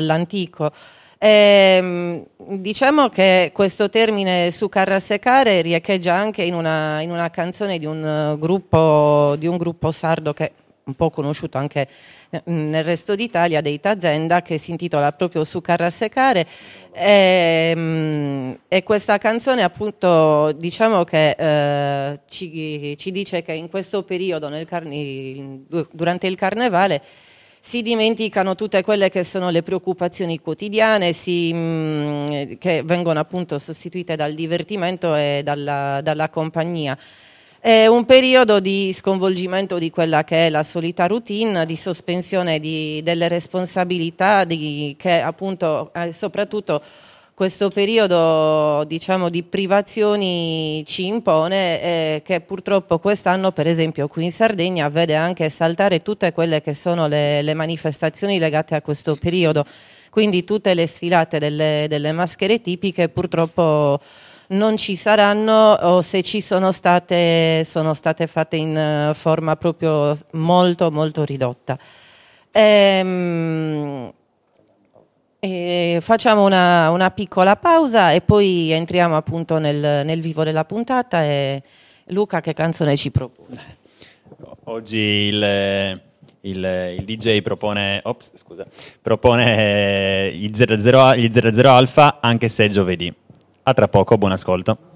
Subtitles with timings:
[0.00, 0.72] all'antico.
[1.22, 7.84] Ehm, diciamo che questo termine su carrassecare riecheggia anche in una, in una canzone di
[7.84, 10.52] un, gruppo, di un gruppo sardo che è
[10.84, 11.86] un po' conosciuto anche
[12.44, 16.46] nel resto d'Italia dei Tazenda che si intitola proprio Su carrassecare
[16.92, 24.04] e, ehm, e, questa canzone appunto diciamo che eh, ci, ci, dice che in questo
[24.04, 27.02] periodo carni, durante il carnevale
[27.60, 34.16] si dimenticano tutte quelle che sono le preoccupazioni quotidiane si, mm, che vengono appunto sostituite
[34.16, 36.98] dal divertimento e dalla, dalla compagnia.
[37.62, 43.02] È un periodo di sconvolgimento di quella che è la solita routine, di sospensione di,
[43.02, 46.82] delle responsabilità, di, che appunto eh, soprattutto
[47.40, 54.30] questo periodo diciamo, di privazioni ci impone eh, che purtroppo quest'anno per esempio qui in
[54.30, 59.64] Sardegna vede anche saltare tutte quelle che sono le, le manifestazioni legate a questo periodo.
[60.10, 63.98] Quindi tutte le sfilate delle, delle maschere tipiche purtroppo
[64.48, 70.14] non ci saranno o se ci sono state sono state fatte in eh, forma proprio
[70.32, 71.78] molto molto ridotta.
[72.52, 74.12] Ehm,
[75.40, 81.24] e facciamo una, una, piccola pausa e poi entriamo appunto nel, nel, vivo della puntata
[81.24, 81.62] e
[82.08, 83.78] Luca che canzone ci propone?
[84.64, 86.00] Oggi il,
[86.42, 88.66] il, il DJ propone, ops, scusa,
[89.00, 93.12] propone gli 00, gli 00 Alfa anche se è giovedì.
[93.62, 94.89] A tra poco, buon ascolto.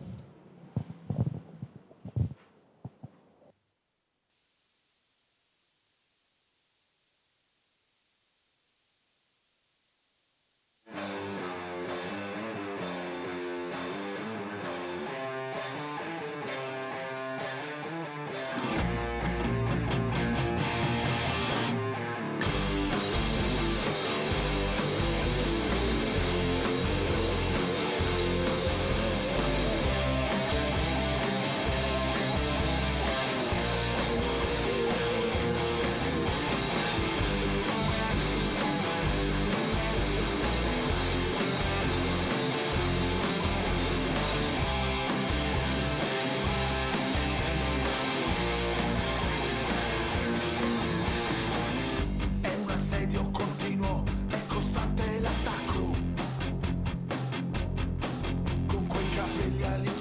[59.25, 59.94] capelli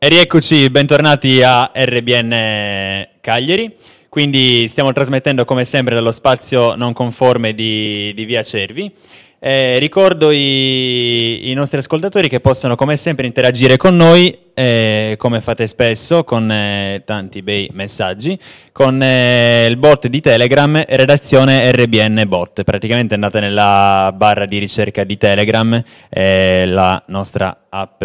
[0.00, 3.74] E rieccoci, bentornati a RBN Cagliari.
[4.08, 8.92] Quindi stiamo trasmettendo come sempre dallo spazio non conforme di, di Via Cervi.
[9.40, 15.40] Eh, ricordo i, i, nostri ascoltatori che possono come sempre interagire con noi, eh, come
[15.40, 18.38] fate spesso, con eh, tanti bei messaggi,
[18.70, 22.62] con eh, il bot di Telegram, redazione RBN bot.
[22.62, 28.04] Praticamente andate nella barra di ricerca di Telegram, eh, la nostra app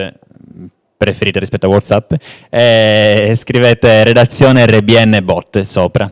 [1.03, 2.13] preferita rispetto a WhatsApp,
[2.49, 6.09] e scrivete redazione RBN bot sopra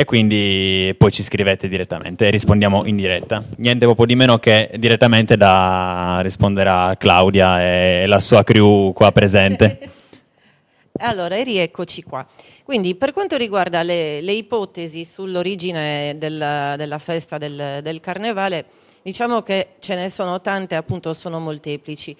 [0.00, 3.42] e quindi poi ci scrivete direttamente e rispondiamo in diretta.
[3.56, 9.90] Niente poco di meno che direttamente da risponderà Claudia e la sua crew qua presente.
[11.02, 12.24] allora, e rieccoci qua.
[12.62, 18.66] Quindi per quanto riguarda le, le ipotesi sull'origine del, della festa del, del carnevale,
[19.02, 22.16] diciamo che ce ne sono tante, appunto sono molteplici.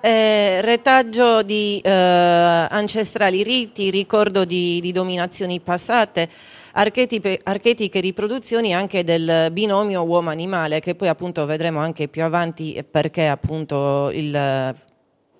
[0.00, 6.28] Eh, retaggio di eh, ancestrali riti, ricordo di, di dominazioni passate,
[6.72, 14.10] archetiche riproduzioni anche del binomio uomo-animale, che poi appunto vedremo anche più avanti perché appunto
[14.12, 14.74] il,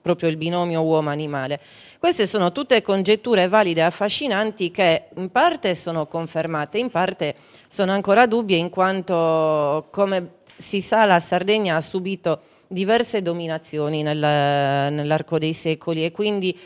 [0.00, 1.60] proprio il binomio uomo-animale.
[1.98, 7.34] Queste sono tutte congetture valide e affascinanti che in parte sono confermate, in parte
[7.68, 14.18] sono ancora dubbie in quanto, come si sa, la Sardegna ha subito diverse dominazioni nel,
[14.18, 16.58] nell'arco dei secoli e quindi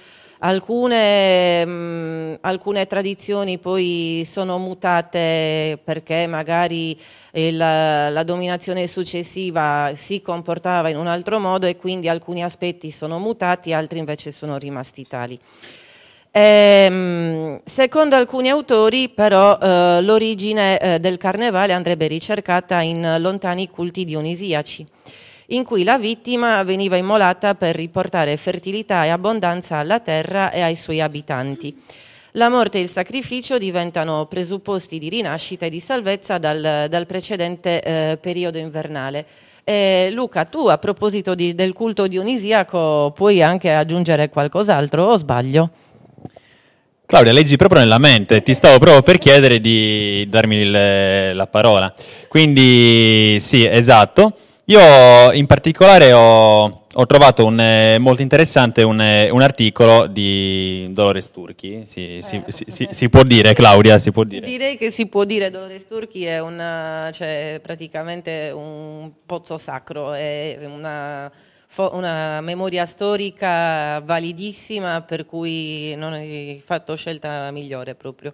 [0.42, 6.98] Alcune, mh, mm, alcune, tradizioni poi sono mutate perché magari
[7.32, 13.18] il, la dominazione successiva si comportava in un altro modo e quindi alcuni aspetti sono
[13.18, 15.38] mutati, altri invece sono rimasti tali.
[16.30, 24.04] Ehm, secondo alcuni autori però eh, l'origine eh, del carnevale andrebbe ricercata in lontani culti
[24.04, 24.86] dionisiaci
[25.52, 30.76] in cui la vittima veniva immolata per riportare fertilità e abbondanza alla terra e ai
[30.76, 31.76] suoi abitanti.
[32.34, 37.82] La morte e il sacrificio diventano presupposti di rinascita e di salvezza dal, dal precedente
[37.82, 39.26] eh, periodo invernale.
[39.64, 45.70] Eh, Luca, tu a proposito di, del culto dionisiaco puoi anche aggiungere qualcos'altro o sbaglio?
[47.04, 51.92] Claudia, leggi proprio nella mente, ti stavo proprio per chiedere di darmi il, la parola.
[52.28, 54.36] Quindi sì, esatto.
[54.70, 60.86] Io in particolare ho, ho trovato un, eh, molto interessante un, eh, un, articolo di
[60.92, 62.22] Dolores Turchi, si, eh.
[62.22, 64.46] si, si, si, può dire Claudia, si può dire?
[64.46, 70.56] Direi che si può dire, Dolores Turchi è una, cioè, praticamente un pozzo sacro, è
[70.62, 71.28] una,
[71.90, 78.32] una memoria storica validissima per cui non hai fatto scelta migliore proprio.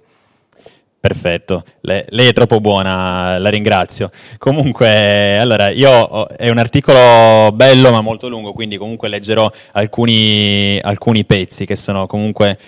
[1.07, 4.11] Perfetto, lei, lei, è troppo buona, la ringrazio.
[4.39, 11.25] Comunque, allora, io è un articolo bello ma molto lungo, quindi comunque leggerò alcuni, alcuni
[11.25, 12.59] pezzi che sono comunque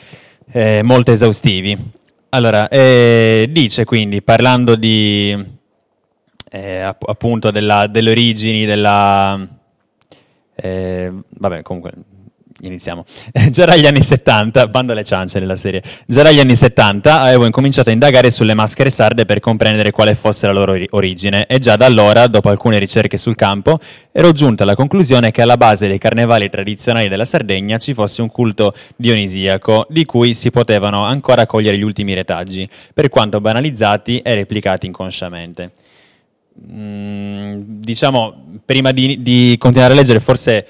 [0.52, 1.76] eh, molto esaustivi.
[2.28, 5.36] Allora, eh, dice quindi, parlando di,
[6.48, 9.44] eh, appunto della, delle origini della...
[10.54, 11.92] Eh, vabbè, comunque
[12.60, 13.04] iniziamo.
[13.50, 17.90] Già dagli anni 70, bando alle ciance nella serie, già dagli anni 70 avevo incominciato
[17.90, 21.86] a indagare sulle maschere sarde per comprendere quale fosse la loro origine e già da
[21.86, 23.78] allora, dopo alcune ricerche sul campo,
[24.12, 28.30] ero giunto alla conclusione che alla base dei carnevali tradizionali della Sardegna ci fosse un
[28.30, 34.34] culto dionisiaco di cui si potevano ancora cogliere gli ultimi retaggi, per quanto banalizzati e
[34.34, 35.72] replicati inconsciamente.
[36.70, 40.66] Mm, diciamo, prima di, di continuare a leggere, forse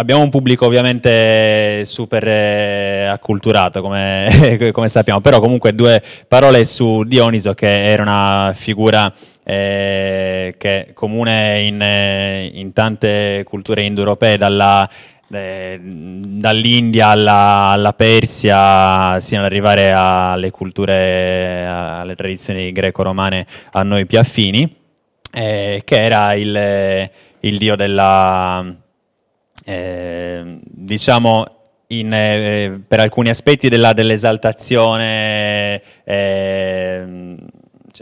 [0.00, 7.04] abbiamo un pubblico ovviamente super eh, acculturato come, come, sappiamo, però comunque due parole su
[7.04, 9.12] Dioniso che era una figura
[9.44, 14.88] eh, che è comune in, eh, in tante culture indoeuropee, dalla,
[15.30, 24.06] eh, dall'India alla, alla, Persia, sino ad arrivare alle culture, alle tradizioni greco-romane a noi
[24.06, 24.76] più affini,
[25.30, 28.79] eh, che era il, il dio della
[29.64, 31.44] eh, diciamo
[31.88, 37.36] in, eh, per alcuni aspetti della, dell'esaltazione, eh,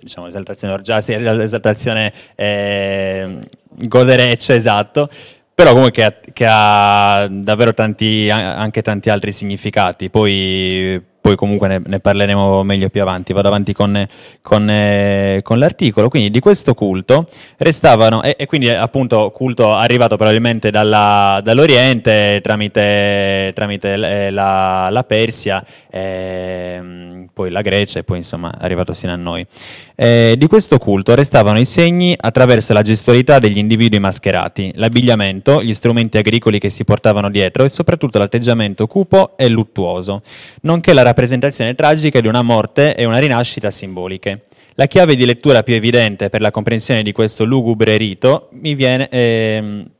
[0.00, 3.38] diciamo esaltazione orgiastica, dell'esaltazione eh,
[3.70, 5.08] godereccia, esatto,
[5.54, 10.10] però comunque che ha, che ha davvero tanti, anche tanti altri significati.
[10.10, 14.06] Poi poi comunque ne, ne, parleremo meglio più avanti, vado avanti con,
[14.40, 20.16] con, eh, con l'articolo, quindi di questo culto restavano, e, e quindi appunto culto arrivato
[20.16, 28.16] probabilmente dalla, dall'Oriente tramite, tramite eh, la, la, Persia, eh, poi la Grecia e poi
[28.16, 29.46] insomma è arrivato sino a noi.
[29.94, 35.72] Eh, di questo culto restavano i segni attraverso la gestualità degli individui mascherati, l'abbigliamento, gli
[35.72, 40.22] strumenti agricoli che si portavano dietro e soprattutto l'atteggiamento cupo e luttuoso,
[40.62, 44.46] nonché la rappresentazione tragica di una morte e una rinascita simboliche.
[44.74, 49.08] La chiave di lettura più evidente per la comprensione di questo lugubre rito mi viene...
[49.10, 49.90] Ehm,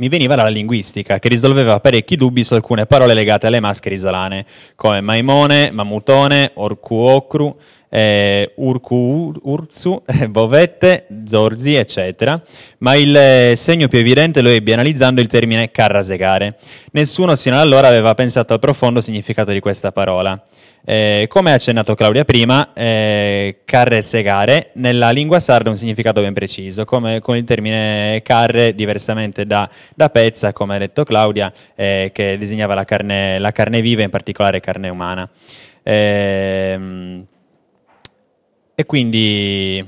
[0.00, 4.46] mi veniva dalla linguistica, che risolveva parecchi dubbi su alcune parole legate alle maschere isolane,
[4.74, 7.54] come maimone, mamutone, orcuocru,
[7.90, 12.40] eh, urcu, urzu, bovette, zorzi, eccetera,
[12.78, 16.56] ma il eh, segno più evidente lo ebbe analizzando il termine carrasegare.
[16.92, 20.42] Nessuno sino allora aveva pensato al profondo significato di questa parola.
[20.92, 26.20] Eh, come ha accennato Claudia prima, eh, carre segare nella lingua sarda ha un significato
[26.20, 31.52] ben preciso, come con il termine carre, diversamente da, da pezza, come ha detto Claudia,
[31.76, 35.30] eh, che disegnava la carne, la carne, viva, in particolare carne umana.
[35.84, 37.24] Ehm,
[38.74, 39.86] e quindi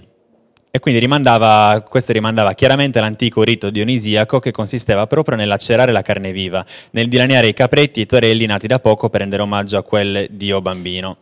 [0.75, 6.33] e quindi rimandava, questo rimandava chiaramente all'antico rito dionisiaco che consisteva proprio nell'acerare la carne
[6.33, 9.83] viva, nel dilaniare i capretti e i torelli nati da poco per rendere omaggio a
[9.83, 11.19] quel dio bambino.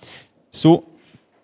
[0.48, 0.80] Su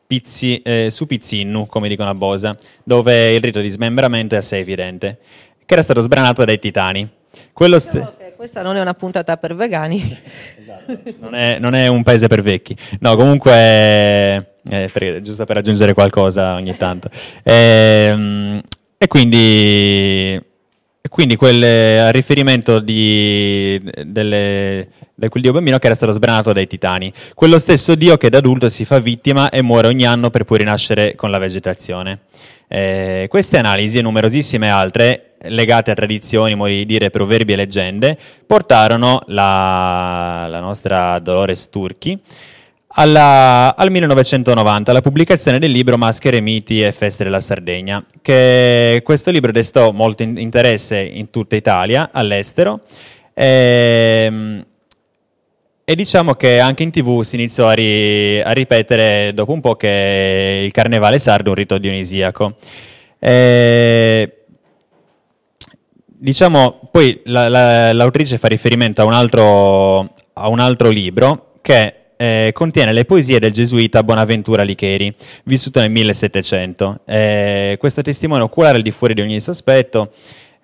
[0.07, 4.61] Pizzi, eh, su Pizzinnu, come dicono a Bosa, dove il rito di smembramento è assai
[4.61, 5.19] evidente,
[5.67, 7.09] che era stato sbranato dai titani.
[7.53, 10.01] Quello st- questa non è una puntata per vegani.
[10.59, 11.15] Esatto.
[11.21, 12.77] Non, è, non è un paese per vecchi.
[13.01, 13.53] No, comunque
[14.69, 17.09] eh, per, giusto per aggiungere qualcosa ogni tanto.
[17.43, 18.63] E,
[18.99, 20.41] e quindi,
[21.09, 27.13] quindi quel riferimento di, delle, di quel dio bambino che era stato sbranato dai titani,
[27.35, 30.59] quello stesso dio che da adulto si fa vittima e muore ogni anno per poi
[30.59, 32.21] rinascere con la vegetazione.
[32.69, 38.19] Eh, queste analisi e numerosissime altre, legate a tradizioni, modi di dire, proverbi e leggende,
[38.47, 42.21] portarono la, la nostra Dolores Turchi
[42.99, 49.31] alla, al 1990, alla pubblicazione del libro Maschere, miti e feste della Sardegna, che questo
[49.31, 52.81] libro destò molto in, interesse in tutta Italia, all'estero,
[53.35, 54.67] e, ehm,
[55.89, 59.77] e, diciamo che anche in tv si iniziò a, ri, a, ripetere dopo un po'
[59.77, 62.57] che il carnevale sardo è un rito dionisiaco.
[63.21, 64.33] E,
[66.05, 71.95] diciamo, poi la, la, l'autrice fa riferimento a un altro, a un altro libro che
[72.17, 75.15] eh, contiene le poesie del gesuita Bonaventura Licheri,
[75.45, 77.01] vissuto nel 1700.
[77.05, 80.11] Eh, questo testimone oculare al di fuori di ogni sospetto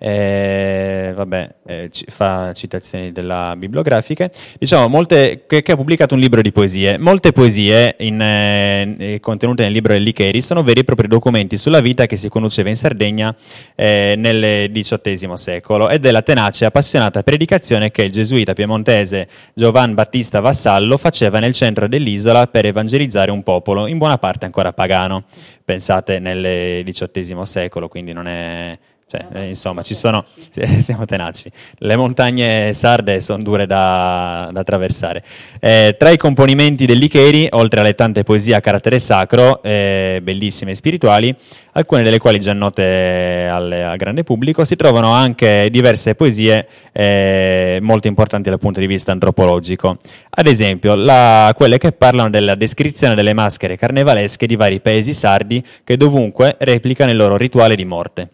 [0.05, 4.29] eh, vabbè, eh, ci, fa citazioni della bibliografiche,
[4.59, 6.97] diciamo molte, che, che, ha pubblicato un libro di poesie.
[6.97, 11.79] Molte poesie in, eh, contenute nel libro del Licheri sono veri e propri documenti sulla
[11.79, 13.33] vita che si conduceva in Sardegna
[13.75, 19.93] eh, nel XVIII secolo e della tenace e appassionata predicazione che il gesuita piemontese Giovan
[19.93, 25.23] Battista Vassallo faceva nel centro dell'isola per evangelizzare un popolo, in buona parte ancora pagano.
[25.63, 28.77] Pensate nel XVIII secolo, quindi non è
[29.13, 30.25] cioè, eh, insomma, ci sono,
[30.79, 31.51] siamo tenaci.
[31.77, 35.23] Le montagne sarde sono dure da, da attraversare.
[35.59, 40.71] Eh, tra i componimenti del Licheri, oltre alle tante poesie a carattere sacro, eh, bellissime
[40.71, 41.35] e spirituali,
[41.73, 47.77] alcune delle quali già note al, al grande pubblico, si trovano anche diverse poesie eh,
[47.81, 49.97] molto importanti dal punto di vista antropologico.
[50.31, 55.63] Ad esempio, la, quelle che parlano della descrizione delle maschere carnevalesche di vari paesi sardi
[55.83, 58.29] che dovunque replicano il loro rituale di morte.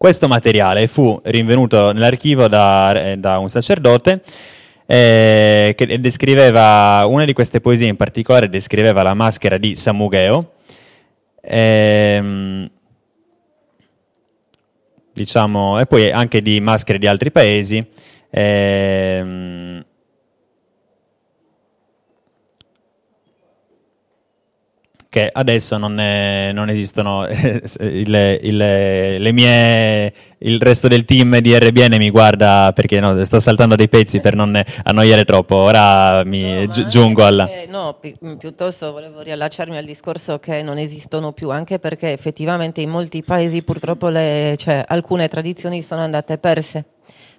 [0.00, 4.22] Questo materiale fu rinvenuto nell'archivio da, da un sacerdote
[4.86, 10.52] eh, che descriveva, una di queste poesie in particolare descriveva la maschera di Samugheo,
[11.42, 12.70] ehm,
[15.12, 17.86] diciamo, e poi anche di maschere di altri paesi.
[18.30, 19.84] Ehm,
[25.10, 31.58] che adesso non, è, non esistono il, il, le mie, il resto del team di
[31.58, 35.56] RBN mi guarda perché no, sto saltando dei pezzi per non annoiare troppo.
[35.56, 40.62] Ora mi no, gi- giungo alla che, no pi- piuttosto volevo riallacciarmi al discorso che
[40.62, 46.02] non esistono più anche perché effettivamente in molti paesi purtroppo le, cioè, alcune tradizioni sono
[46.02, 46.84] andate perse.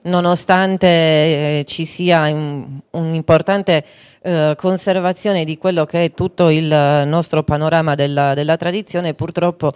[0.04, 3.86] Nonostante eh, ci sia un, un importante
[4.22, 9.74] eh, conservazione di quello che è tutto il nostro panorama della, della tradizione, purtroppo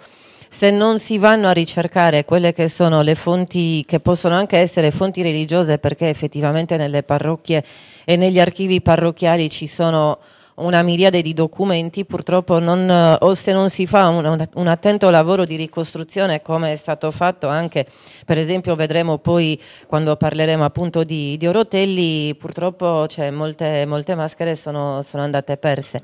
[0.48, 4.92] se non si vanno a ricercare quelle che sono le fonti, che possono anche essere
[4.92, 7.64] fonti religiose, perché effettivamente nelle parrocchie
[8.06, 10.20] e negli archivi parrocchiali ci sono
[10.56, 15.44] una miriade di documenti, purtroppo non, o se non si fa un, un, attento lavoro
[15.44, 17.86] di ricostruzione come è stato fatto anche,
[18.26, 24.56] per esempio vedremo poi quando parleremo appunto di, di Orotelli, purtroppo cioè, molte, molte, maschere
[24.56, 26.02] sono, sono, andate perse.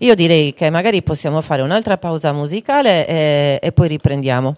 [0.00, 4.56] Io direi che magari possiamo fare un'altra pausa musicale e, e poi riprendiamo.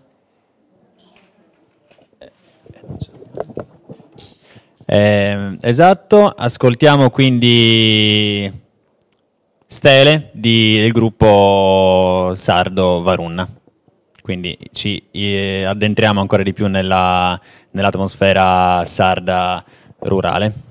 [4.89, 8.65] Eh, esatto, ascoltiamo quindi
[9.67, 13.47] stele di, del gruppo sardo Varunna.
[14.23, 19.65] Quindi ci eh, addentriamo ancora di più nella, nell'atmosfera sarda
[20.01, 20.66] rurale.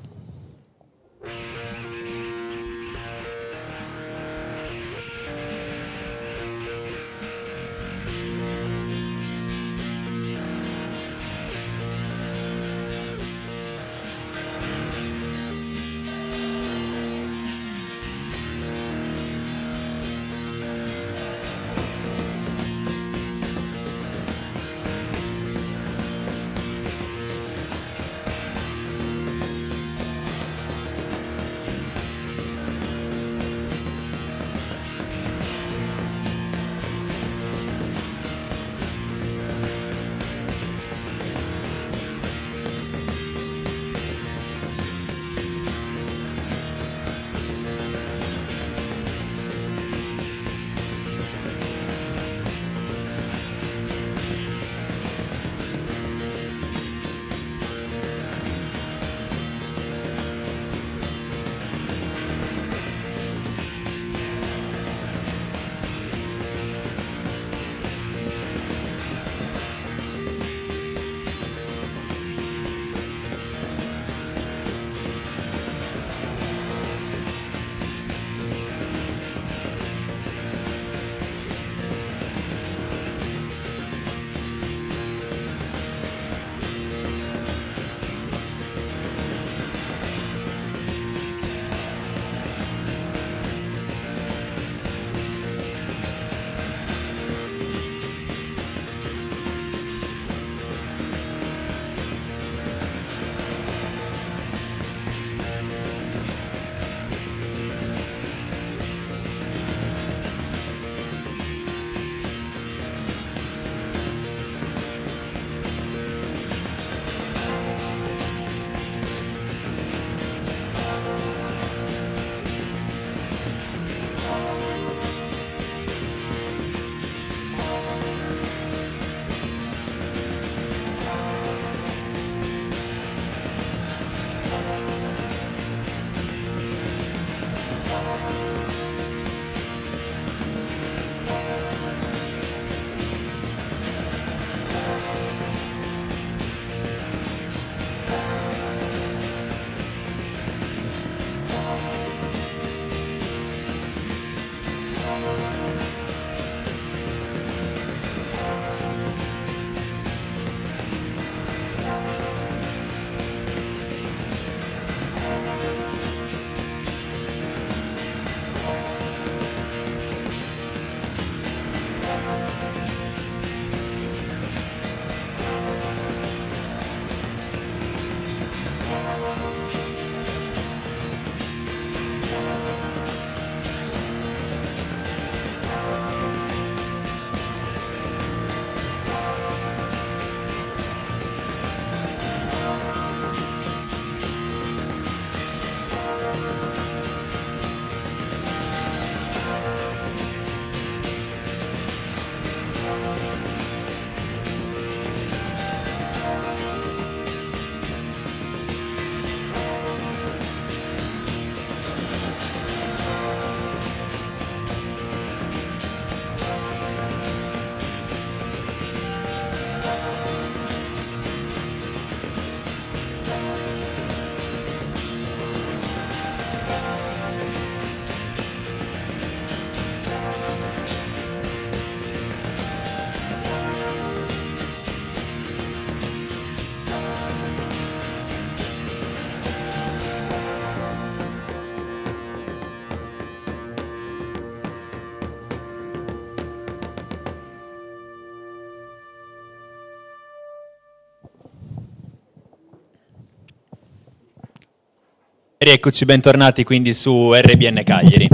[255.75, 258.29] Rieccoci, bentornati quindi su RBN Cagliari.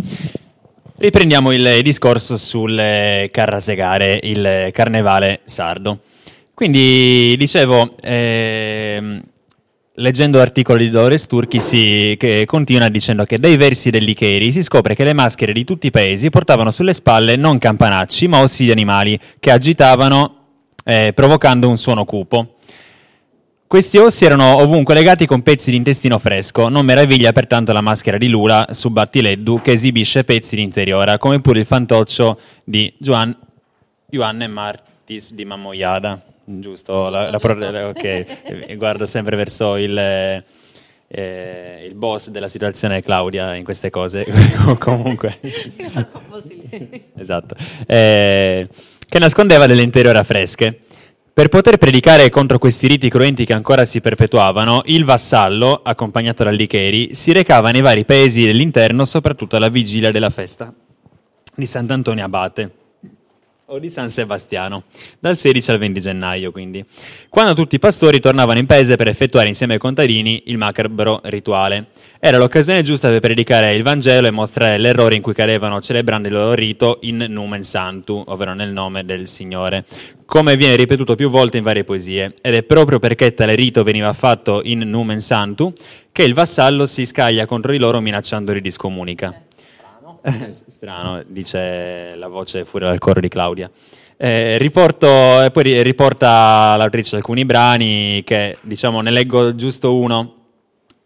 [0.97, 2.75] Riprendiamo il discorso sul
[3.32, 6.01] Carrasegare, il carnevale sardo.
[6.54, 9.19] Quindi dicevo, ehm,
[9.95, 14.62] leggendo articoli di Dolores Turchi si, che continua dicendo che dai versi del Licheri si
[14.62, 18.65] scopre che le maschere di tutti i paesi portavano sulle spalle non campanacci ma ossi
[18.65, 20.36] di animali che agitavano
[20.84, 22.58] eh, provocando un suono cupo.
[23.71, 28.17] Questi ossi erano ovunque legati con pezzi di intestino fresco, non meraviglia pertanto la maschera
[28.17, 33.34] di Lula su Battileddu che esibisce pezzi di interiora, come pure il fantoccio di Juan,
[34.10, 36.21] Juanne Martis di Mammoiada.
[36.43, 43.55] Giusto, la, la, la, ok, guardo sempre verso il, eh, il boss della situazione Claudia
[43.55, 44.25] in queste cose,
[44.79, 45.39] comunque.
[47.15, 47.55] esatto.
[47.88, 48.67] Eh,
[49.07, 50.81] che nascondeva delle interiora fresche.
[51.34, 56.50] Per poter predicare contro questi riti cruenti che ancora si perpetuavano, il vassallo, accompagnato da
[56.50, 60.74] Licheri, si recava nei vari paesi dell'interno, soprattutto alla vigilia della festa
[61.56, 62.81] di Sant'Antonio Abate
[63.71, 64.84] o di San Sebastiano,
[65.19, 66.84] dal 16 al 20 gennaio quindi,
[67.29, 71.88] quando tutti i pastori tornavano in paese per effettuare insieme ai contadini il macabro rituale.
[72.19, 76.34] Era l'occasione giusta per predicare il Vangelo e mostrare l'errore in cui cadevano celebrando il
[76.34, 79.86] loro rito in numen santu, ovvero nel nome del Signore,
[80.25, 84.12] come viene ripetuto più volte in varie poesie, ed è proprio perché tale rito veniva
[84.12, 85.73] fatto in numen santu
[86.12, 89.45] che il vassallo si scaglia contro di loro minacciandoli di scomunica.
[90.67, 93.69] Strano, dice la voce fuori dal coro di Claudia.
[94.17, 95.07] Eh, riporto,
[95.51, 100.36] poi riporta l'autrice alcuni brani che, diciamo, ne leggo giusto uno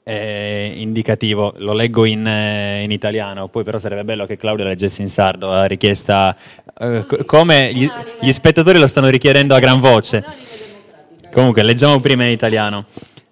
[0.03, 5.01] eh, indicativo, lo leggo in, eh, in, italiano, poi però sarebbe bello che Claudia leggesse
[5.01, 6.35] in sardo, la richiesta,
[6.77, 10.23] eh, come gli, gli, spettatori lo stanno richiedendo a gran voce.
[11.31, 12.85] Comunque, leggiamo prima in italiano.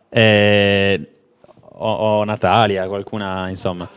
[0.09, 1.09] Eh,
[1.75, 3.89] o Natalia, qualcuna, insomma.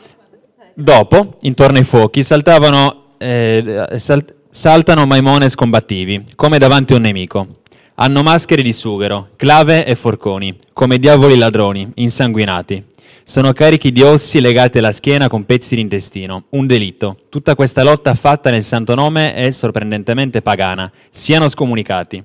[0.78, 7.46] Dopo, intorno ai fuochi, saltavano, eh, salt- saltano maimones combattivi, come davanti a un nemico.
[7.94, 12.84] Hanno maschere di sughero, clave e forconi, come diavoli ladroni, insanguinati.
[13.24, 16.44] Sono carichi di ossi legati alla schiena con pezzi di intestino.
[16.50, 17.20] Un delitto.
[17.30, 20.92] Tutta questa lotta fatta nel santo nome è sorprendentemente pagana.
[21.08, 22.22] Siano scomunicati.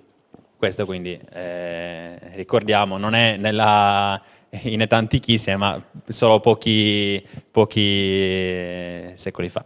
[0.57, 4.21] Questo quindi, eh, ricordiamo, non è nella
[4.63, 9.65] in età antichissima, ma solo pochi, pochi eh, secoli fa.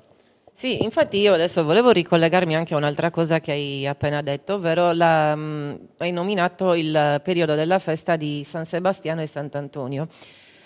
[0.53, 4.93] Sì, infatti io adesso volevo ricollegarmi anche a un'altra cosa che hai appena detto, ovvero
[4.93, 10.07] la, mh, mm, hai nominato il periodo della festa di San Sebastiano e Sant'Antonio.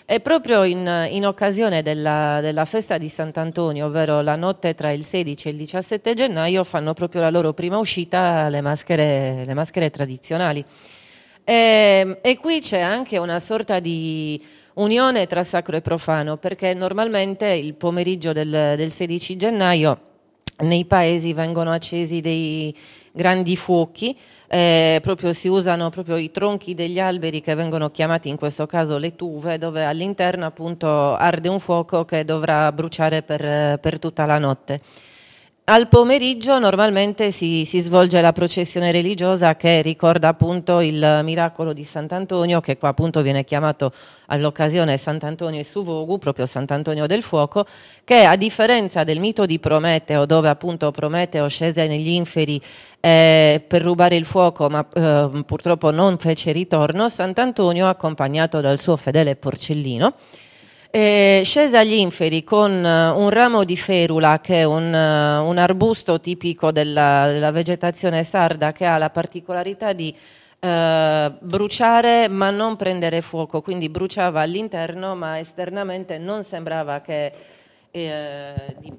[0.04, 5.04] E proprio in, in occasione della, della, festa di Sant'Antonio, ovvero la notte tra il
[5.04, 9.90] 16 e il 17 gennaio, fanno proprio la loro prima uscita le maschere, le maschere
[9.90, 10.64] tradizionali.
[11.50, 14.40] E, ehm, e qui c'è anche una sorta di
[14.74, 20.00] unione tra sacro e profano, perché normalmente il pomeriggio del, del 16 gennaio
[20.58, 22.72] nei paesi vengono accesi dei
[23.10, 28.36] grandi fuochi, eh, proprio si usano proprio i tronchi degli alberi che vengono chiamati in
[28.36, 33.98] questo caso le tuve, dove all'interno appunto arde un fuoco che dovrà bruciare per, per
[33.98, 34.80] tutta la notte.
[35.72, 41.84] Al pomeriggio normalmente si, si, svolge la processione religiosa che ricorda appunto il miracolo di
[41.84, 43.92] Sant'Antonio, che qua appunto viene chiamato
[44.26, 47.64] all'occasione Sant'Antonio e Suvogu, proprio Sant'Antonio del Fuoco,
[48.02, 52.60] che a differenza del mito di Prometeo, dove appunto Prometeo scese negli inferi
[52.98, 58.96] eh, per rubare il fuoco, ma eh, purtroppo non fece ritorno, Sant'Antonio, accompagnato dal suo
[58.96, 60.14] fedele Porcellino,
[60.92, 65.56] eh, scese agli inferi con uh, un ramo di ferula, che è un, uh, un
[65.56, 70.68] arbusto tipico della, della, vegetazione sarda che ha la particolarità di uh,
[71.38, 77.32] bruciare ma non prendere fuoco, quindi bruciava all'interno ma esternamente non sembrava che,
[77.92, 78.92] eh, di,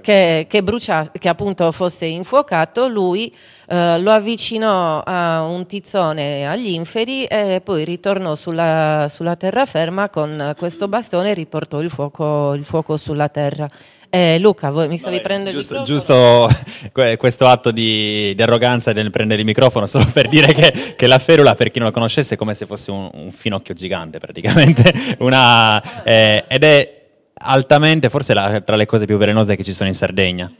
[0.00, 3.34] che, che, brucia, che appunto fosse infuocato, lui
[3.72, 10.54] eh, lo avvicinò a un tizzone agli inferi e poi ritornò sulla, sulla terraferma con
[10.58, 13.66] questo bastone e riportò il fuoco, il fuoco sulla terra.
[14.10, 16.50] Eh, Luca, voi mi stavi Vabbè, prendendo giusto, il microfono?
[16.92, 21.06] Giusto questo atto di, di, arroganza nel prendere il microfono, solo per dire che, che,
[21.06, 24.18] la ferula, per chi non la conoscesse, è come se fosse un, un finocchio gigante
[24.18, 25.16] praticamente.
[25.20, 27.00] Una, eh, ed è
[27.36, 30.52] altamente, forse la, tra le cose più velenose che ci sono in Sardegna.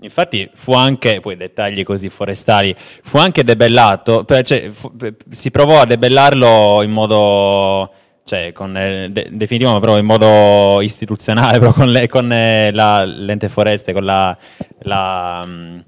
[0.00, 4.92] Infatti fu anche, poi dettagli così forestali, fu anche debellato, cioè, fu,
[5.30, 7.90] si provò a debellarlo in modo,
[8.24, 12.72] cioè con, eh, de, definitivo, ma proprio in modo istituzionale, proprio con, le, con eh,
[12.72, 14.36] la, l'ente foreste, con la,
[14.80, 15.78] la mm,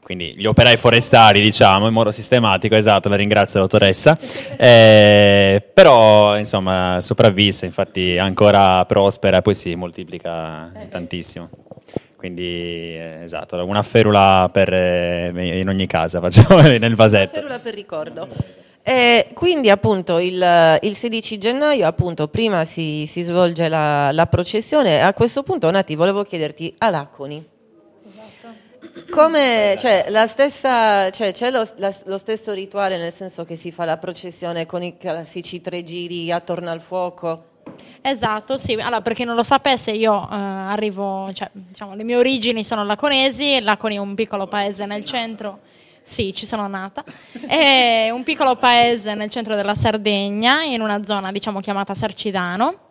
[0.00, 4.16] quindi gli operai forestali, diciamo, in modo sistematico, esatto, la ringrazio la dottoressa,
[4.56, 11.65] eh, però insomma sopravvisse, infatti ancora prospera e poi si moltiplica tantissimo.
[12.26, 17.30] Quindi eh, esatto, una ferula per, eh, in ogni casa facciamo nel vasetto.
[17.30, 18.28] Una ferula per ricordo.
[18.82, 25.02] E quindi appunto il, il 16 gennaio appunto prima si, si svolge la, la, processione
[25.02, 27.44] a questo punto Nati volevo chiederti a Laconi
[28.08, 29.10] esatto.
[29.10, 33.72] come cioè, la stessa, cioè, c'è lo, la, lo, stesso rituale nel senso che si
[33.72, 37.55] fa la processione con i classici tre giri attorno al fuoco
[38.08, 38.74] Esatto, sì.
[38.74, 42.84] Allora, per chi non lo sapesse, io eh, arrivo, cioè, diciamo, le mie origini sono
[42.84, 45.60] laconesi, Laconi è un piccolo paese nel centro
[46.06, 47.02] sì, ci sono nata.
[47.48, 52.85] È un piccolo paese nel centro della Sardegna, in una zona diciamo chiamata Sarcidano.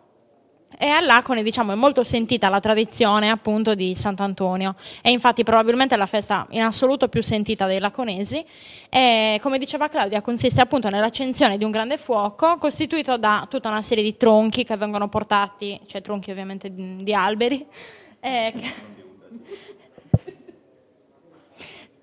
[0.78, 4.74] E a Lacone diciamo, è molto sentita la tradizione appunto di Sant'Antonio.
[5.00, 8.44] E infatti probabilmente è la festa in assoluto più sentita dei laconesi.
[8.90, 13.80] E come diceva Claudia consiste appunto nell'accensione di un grande fuoco costituito da tutta una
[13.80, 17.66] serie di tronchi che vengono portati, cioè tronchi ovviamente di, di alberi,
[18.20, 18.52] eh,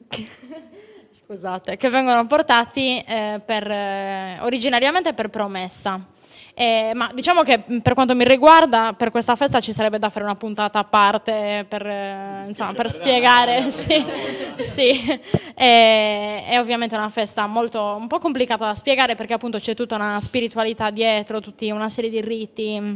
[0.10, 0.28] che,
[1.12, 6.12] scusate, che vengono portati eh, per, eh, originariamente per promessa.
[6.56, 10.10] Eh, ma diciamo che mm, per quanto mi riguarda, per questa festa ci sarebbe da
[10.10, 13.70] fare una puntata a parte per, eh, insomma, per spiegare.
[13.72, 14.06] sì,
[14.60, 15.20] sì.
[15.56, 19.96] E, è ovviamente una festa molto, un po' complicata da spiegare perché appunto c'è tutta
[19.96, 22.96] una spiritualità dietro, tutta una serie di riti mm,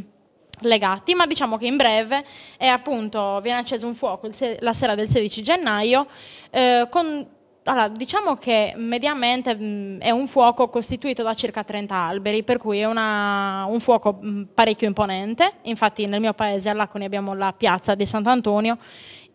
[0.59, 2.23] legati, ma diciamo che in breve
[2.57, 6.07] è appunto, viene acceso un fuoco la sera del 16 gennaio
[6.51, 7.35] eh, con
[7.67, 12.79] allora, diciamo che mediamente mh, è un fuoco costituito da circa 30 alberi, per cui
[12.79, 15.55] è una, un fuoco mh, parecchio imponente.
[15.63, 18.77] Infatti nel mio paese a Laconi abbiamo la piazza di Sant'Antonio,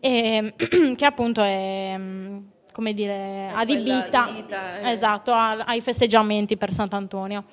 [0.01, 0.55] e,
[0.97, 1.99] che appunto è
[2.73, 4.91] come dire, adibita, adibita eh.
[4.93, 7.45] esatto, ai festeggiamenti per Sant'Antonio.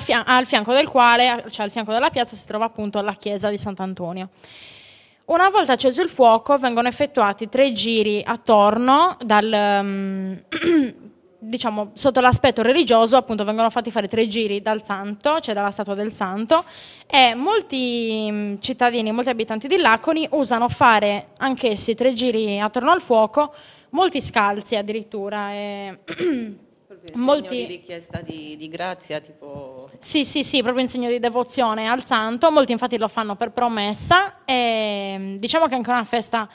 [0.00, 3.50] Fia- al fianco del quale, cioè al fianco della piazza, si trova appunto la chiesa
[3.50, 4.30] di Sant'Antonio.
[5.26, 10.42] Una volta acceso il fuoco vengono effettuati tre giri attorno dal, um,
[11.38, 15.94] diciamo, sotto l'aspetto religioso, appunto vengono fatti fare tre giri dal santo, cioè dalla statua
[15.94, 16.64] del santo,
[17.06, 23.00] e molti mm, cittadini, molti abitanti di Laconi usano fare anch'essi tre giri attorno al
[23.00, 23.54] fuoco,
[23.90, 25.52] molti scalzi addirittura.
[25.52, 26.00] E
[27.14, 27.56] molti...
[27.56, 29.88] di richiesta di, di, grazia, tipo...
[30.00, 33.52] Sì, sì, sì, proprio in segno di devozione al santo, molti infatti lo fanno per
[33.52, 34.44] promessa.
[34.44, 36.48] E diciamo che è anche una festa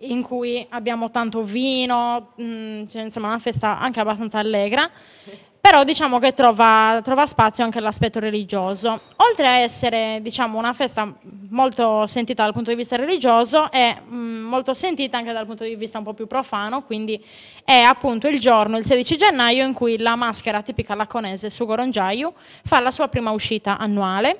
[0.00, 4.90] in cui abbiamo tanto vino, mh, mm, cioè, insomma una festa anche abbastanza allegra
[5.66, 9.00] però diciamo che trova, trova, spazio anche l'aspetto religioso.
[9.16, 11.12] Oltre a essere diciamo, una festa
[11.48, 15.64] molto sentita dal punto di vista religioso, è mh, mm, molto sentita anche dal punto
[15.64, 17.20] di vista un po' più profano, quindi
[17.64, 22.78] è appunto il giorno, il 16 gennaio, in cui la maschera tipica laconese Sugorongiaiu fa
[22.78, 24.38] la sua prima uscita annuale.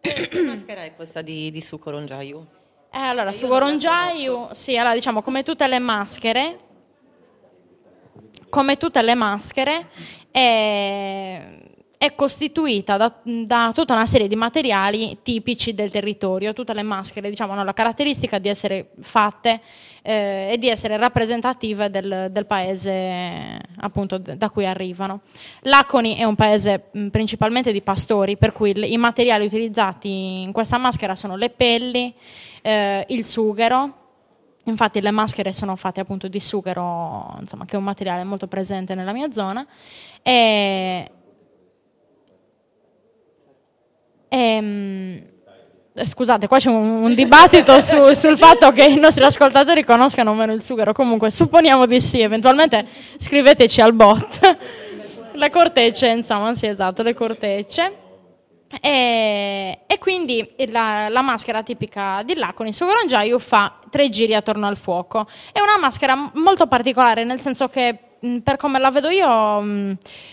[0.00, 2.46] Che maschera è questa di, di Sugorongiaiu?
[2.92, 6.58] Eh, allora, Sugorongiaiu, sì, allora diciamo come tutte le maschere,
[8.48, 9.88] come tutte le maschere,
[10.38, 11.42] è,
[11.98, 16.52] è costituita da, da, tutta una serie di materiali tipici del territorio.
[16.52, 19.60] Tutte le maschere diciamo, hanno la caratteristica di essere fatte
[20.02, 25.22] eh, e di essere rappresentative del, del paese appunto, da cui arrivano.
[25.62, 30.78] Laconi è un paese mh, principalmente di pastori, per cui i materiali utilizzati in questa
[30.78, 32.14] maschera sono le pelli,
[32.62, 34.07] eh, il sughero,
[34.68, 38.94] Infatti le maschere sono fatte appunto di sughero, insomma, che è un materiale molto presente
[38.94, 39.66] nella mia zona.
[40.22, 41.10] E,
[44.28, 45.22] e, ehm,
[46.04, 50.52] scusate, qua c'è un, un dibattito su, sul fatto che i nostri ascoltatori conoscano meno
[50.52, 50.92] il sughero.
[50.92, 54.56] Comunque, supponiamo di sì, eventualmente scriveteci al bot.
[55.32, 58.07] le cortecce, insomma, sì, esatto, le cortecce.
[58.80, 64.10] E, e, quindi la, la, maschera tipica di là con il suo grongiaio fa tre
[64.10, 65.26] giri attorno al fuoco.
[65.52, 67.98] È una maschera molto particolare, nel senso che
[68.42, 69.60] per come la vedo io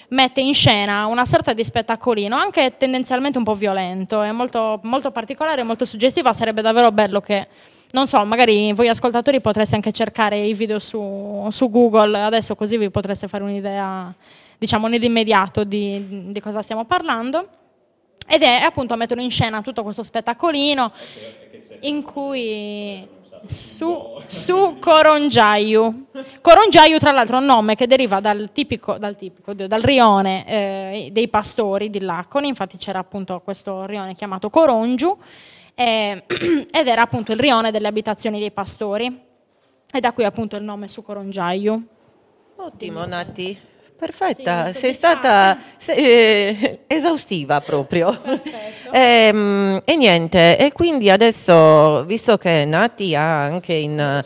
[0.10, 5.12] mette in scena una sorta di spettacolino, anche tendenzialmente un po' violento, è molto, molto
[5.12, 7.48] particolare, molto suggestiva, sarebbe davvero bello che
[7.92, 12.78] non so, magari voi ascoltatori potreste anche cercare i video su, su Google adesso così
[12.78, 14.14] vi potreste fare un'idea,
[14.58, 17.48] diciamo, nell'immediato di, di cosa stiamo parlando.
[18.28, 20.92] Ed è appunto mettono in scena tutto questo spettacolino
[21.82, 23.08] in cui
[23.48, 26.08] su, su Corongiaiu.
[26.42, 31.10] Corongiaiu, tra l'altro, è un nome che deriva dal tipico, dal, tipico, dal rione eh,
[31.12, 32.48] dei pastori di Laconi.
[32.48, 35.18] Infatti, c'era appunto questo rione chiamato Corongiu,
[35.74, 36.24] eh,
[36.72, 39.24] ed era appunto il rione delle abitazioni dei pastori.
[39.92, 41.88] E da qui appunto il nome su Corongiaiu.
[42.58, 43.74] Ottimo, Nati.
[43.98, 48.22] Perfetta, sì, sei stata sei, eh, esaustiva proprio.
[48.92, 54.24] E, mm, e niente, e quindi adesso, visto che Nati ha anche in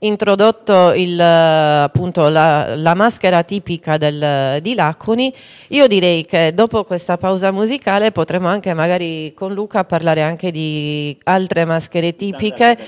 [0.00, 5.32] introdotto il, appunto, la, la, maschera tipica del, di Laconi,
[5.68, 11.16] io direi che dopo questa pausa musicale potremo anche magari con Luca parlare anche di
[11.24, 12.78] altre maschere tipiche.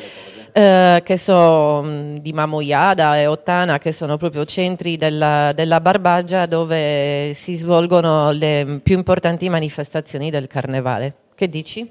[0.54, 7.32] Eh, che sono di Mamoiada e Ottana, che sono proprio centri della, della Barbagia dove
[7.34, 11.14] si svolgono le più importanti manifestazioni del carnevale.
[11.34, 11.88] Che dici?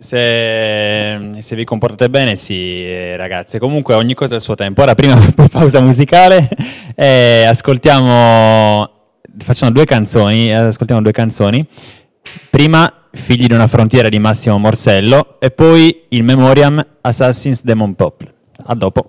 [0.00, 3.58] Se, se, vi comportate bene, sì, eh, ragazze.
[3.58, 4.80] Comunque, ogni cosa al suo tempo.
[4.82, 5.18] Ora, prima
[5.50, 6.48] pausa musicale,
[6.94, 8.90] eh, ascoltiamo.
[9.38, 10.54] Facciamo due canzoni.
[10.54, 11.66] Ascoltiamo due canzoni.
[12.48, 18.22] Prima, Figli di una frontiera di Massimo Morsello, e poi il Memoriam Assassin's Demon Pop.
[18.64, 19.08] A dopo.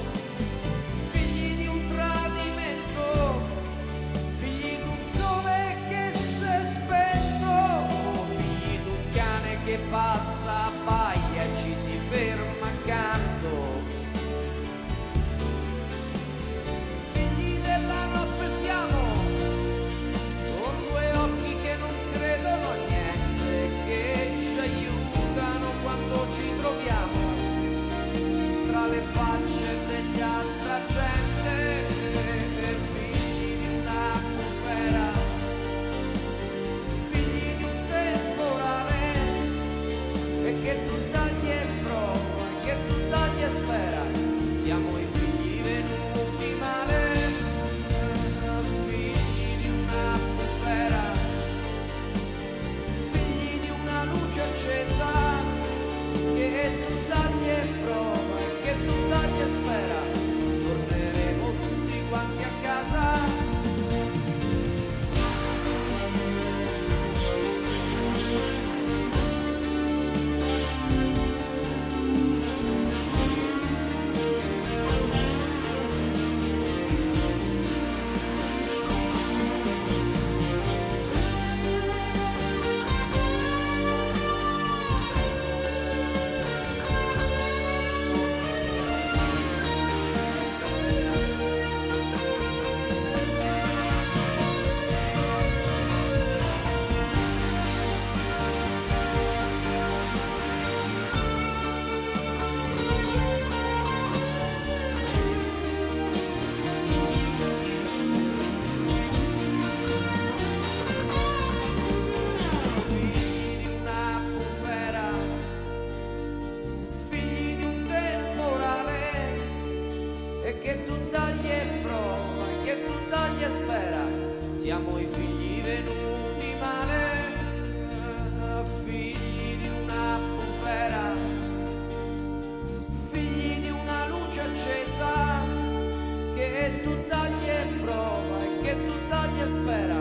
[139.51, 139.99] spera.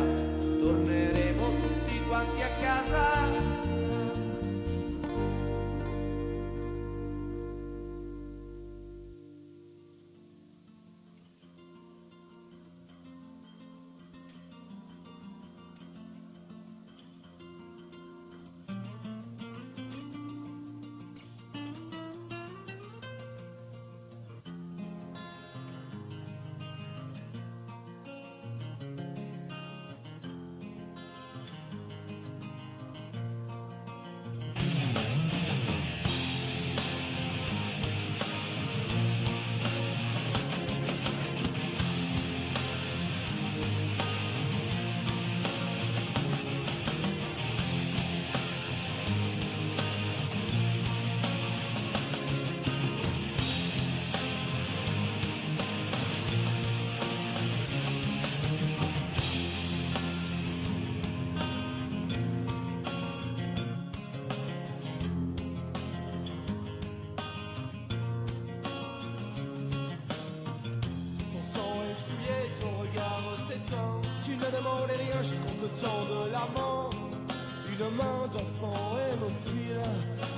[0.61, 3.30] Torneremo tutti quanti a casa
[77.91, 79.76] nos mains d'enfants et une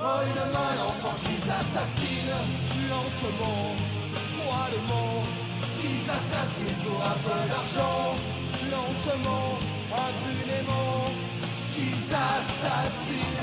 [0.01, 2.39] oh, main d'enfants qu'ils assassinent
[2.91, 3.75] lentement,
[4.37, 5.23] froidement.
[5.79, 8.15] Qu'ils assassinent pour un peu d'argent,
[8.71, 9.59] lentement,
[9.91, 11.11] impunément.
[11.73, 13.42] Qu'ils assassinent.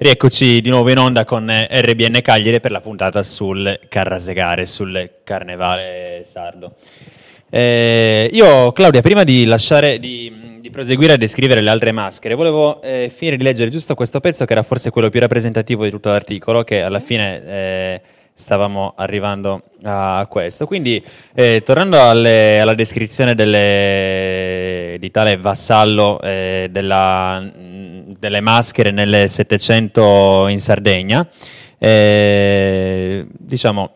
[0.00, 5.14] Rieccoci di nuovo in onda con eh, RBN Cagliere per la puntata sul Carrasegare, sul
[5.24, 6.74] Carnevale Sardo.
[7.50, 12.80] Eh, io, Claudia, prima di, lasciare, di, di proseguire a descrivere le altre maschere, volevo
[12.80, 16.10] eh, finire di leggere giusto questo pezzo che era forse quello più rappresentativo di tutto
[16.10, 18.00] l'articolo, che alla fine eh,
[18.32, 20.66] stavamo arrivando a questo.
[20.66, 27.42] Quindi, eh, tornando alle, alla descrizione delle, di tale vassallo eh, della
[28.18, 31.26] delle maschere nel Settecento in Sardegna,
[31.78, 33.92] eh, diciamo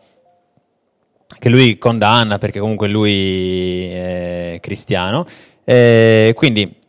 [1.39, 5.25] che lui condanna perché comunque lui è cristiano.
[5.65, 6.81] Eh, quindi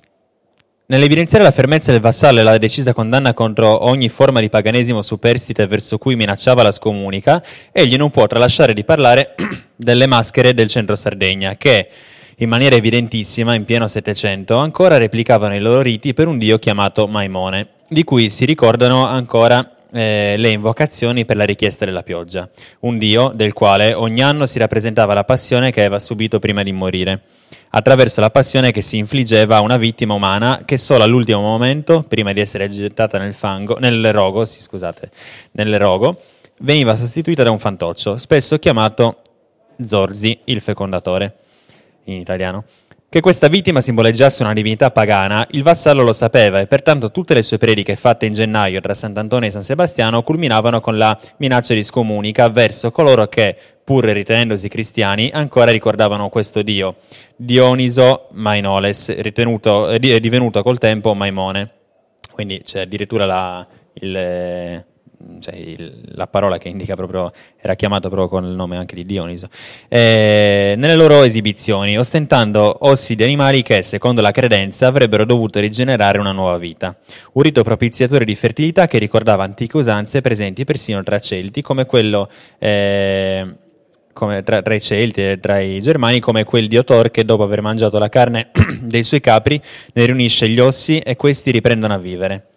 [0.86, 5.66] Nell'evidenziare la fermezza del vassallo e la decisa condanna contro ogni forma di paganesimo superstite
[5.66, 9.34] verso cui minacciava la scomunica, egli non può tralasciare di parlare
[9.74, 11.88] delle maschere del centro Sardegna, che
[12.38, 17.06] in maniera evidentissima, in pieno Settecento, ancora replicavano i loro riti per un dio chiamato
[17.06, 22.48] Maimone, di cui si ricordano ancora eh, le invocazioni per la richiesta della pioggia,
[22.80, 26.72] un dio del quale ogni anno si rappresentava la passione che aveva subito prima di
[26.72, 27.22] morire
[27.70, 32.32] attraverso la passione che si infliggeva a una vittima umana che solo all'ultimo momento, prima
[32.32, 35.10] di essere gettata nel fango, nel rogo, sì, scusate,
[35.52, 36.20] nel rogo,
[36.60, 39.18] veniva sostituita da un fantoccio, spesso chiamato
[39.84, 41.38] Zorzi, il fecondatore,
[42.04, 42.64] in italiano.
[43.14, 47.42] Che questa vittima simboleggiasse una divinità pagana, il vassallo lo sapeva e pertanto tutte le
[47.42, 51.84] sue prediche fatte in gennaio tra Sant'Antonio e San Sebastiano culminavano con la minaccia di
[51.84, 56.96] scomunica verso coloro che, pur ritenendosi cristiani, ancora ricordavano questo dio,
[57.36, 61.70] Dioniso Mainoles, ritenuto, eh, divenuto col tempo Maimone.
[62.32, 64.84] Quindi c'è addirittura la, il
[65.40, 69.04] cioè il, la parola che indica proprio, era chiamato proprio con il nome anche di
[69.04, 69.48] Dioniso,
[69.88, 76.18] eh, nelle loro esibizioni, ostentando ossi di animali che, secondo la credenza, avrebbero dovuto rigenerare
[76.18, 76.96] una nuova vita.
[77.32, 82.28] Un rito propiziatore di fertilità che ricordava antiche usanze presenti persino tra Celti, come quello...
[82.58, 83.56] Eh,
[84.14, 87.42] come tra, tra, i Celti e tra i Germani, come quel di Otor che dopo
[87.42, 88.50] aver mangiato la carne
[88.80, 89.60] dei suoi capri
[89.92, 92.53] ne riunisce gli ossi e questi riprendono a vivere.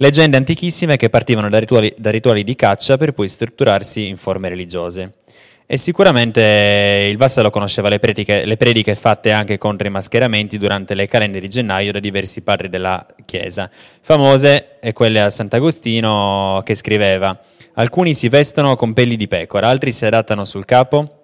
[0.00, 4.48] Leggende antichissime che partivano da rituali, da rituali di caccia per poi strutturarsi in forme
[4.48, 5.14] religiose.
[5.66, 10.94] E sicuramente il vassallo conosceva le prediche, le prediche, fatte anche contro i mascheramenti durante
[10.94, 13.68] le calende di gennaio da diversi padri della Chiesa.
[14.00, 17.36] Famose è quelle a Sant'Agostino che scriveva
[17.74, 21.14] Alcuni si vestono con pelli di pecora, altri si adattano sul capo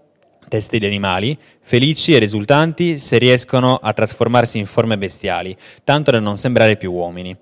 [0.49, 6.21] teste di animali, felici e risultanti se riescono a trasformarsi in forme bestiali, tanto da
[6.21, 7.37] non sembrare più uomini.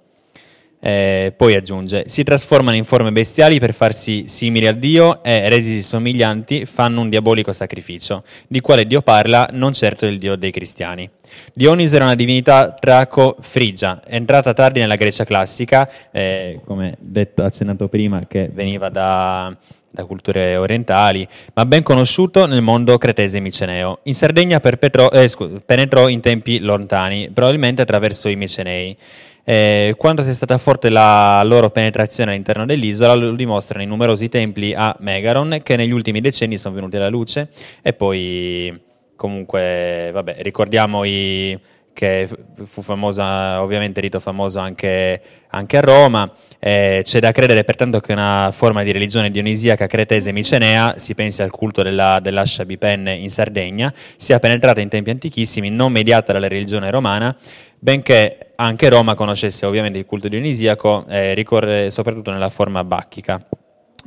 [0.84, 5.80] Eh, poi aggiunge, si trasformano in forme bestiali per farsi simili a Dio e, resisi
[5.80, 11.08] somiglianti, fanno un diabolico sacrificio, di quale Dio parla, non certo il Dio dei cristiani.
[11.54, 18.26] Dioniso era una divinità traco-frigia, entrata tardi nella Grecia classica, eh, come detto, accennato prima,
[18.26, 19.56] che veniva da,
[19.88, 21.24] da culture orientali,
[21.54, 24.00] ma ben conosciuto nel mondo cretese miceneo.
[24.02, 28.96] In Sardegna eh, scu- penetrò in tempi lontani, probabilmente attraverso i micenei.
[29.44, 34.72] Eh, quando sia stata forte la loro penetrazione all'interno dell'isola lo dimostrano i numerosi templi
[34.72, 37.48] a Megaron che negli ultimi decenni sono venuti alla luce
[37.82, 38.80] e poi
[39.16, 41.58] comunque vabbè, ricordiamo i,
[41.92, 42.28] che
[42.64, 46.30] fu famosa, ovviamente rito famoso anche, anche a Roma.
[46.58, 51.42] Eh, c'è da credere pertanto che una forma di religione dionisiaca cretese micenea, si pensi
[51.42, 56.48] al culto della, dell'ascia bipenne in Sardegna, sia penetrata in tempi antichissimi, non mediata dalla
[56.48, 57.36] religione romana,
[57.82, 63.44] benché anche Roma conoscesse ovviamente il culto dionisiaco, eh, ricorre soprattutto nella forma bacchica.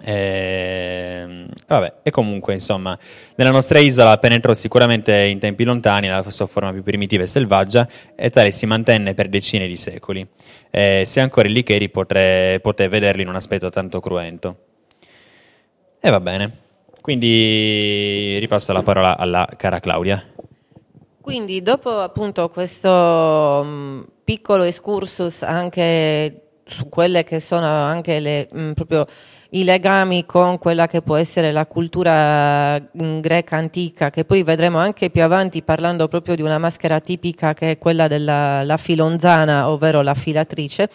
[0.02, 2.98] E, vabbè, e comunque, insomma,
[3.36, 7.86] nella nostra isola penetrò sicuramente in tempi lontani nella sua forma più primitiva e selvaggia
[8.16, 10.26] e tale si mantenne per decine di secoli.
[10.72, 14.58] E se ancora il Licheri poté vederli in un aspetto tanto cruento.
[16.00, 16.64] E va bene.
[17.02, 20.35] Quindi ripasso la parola alla cara Claudia.
[21.26, 28.74] Quindi dopo appunto questo um, piccolo excursus anche su quelle che sono anche le, mh,
[28.74, 29.08] proprio
[29.50, 34.78] i legami con quella che può essere la cultura mh, greca antica, che poi vedremo
[34.78, 40.04] anche più avanti parlando proprio di una maschera tipica che è quella della filonzana, ovvero
[40.04, 40.90] la filatrice,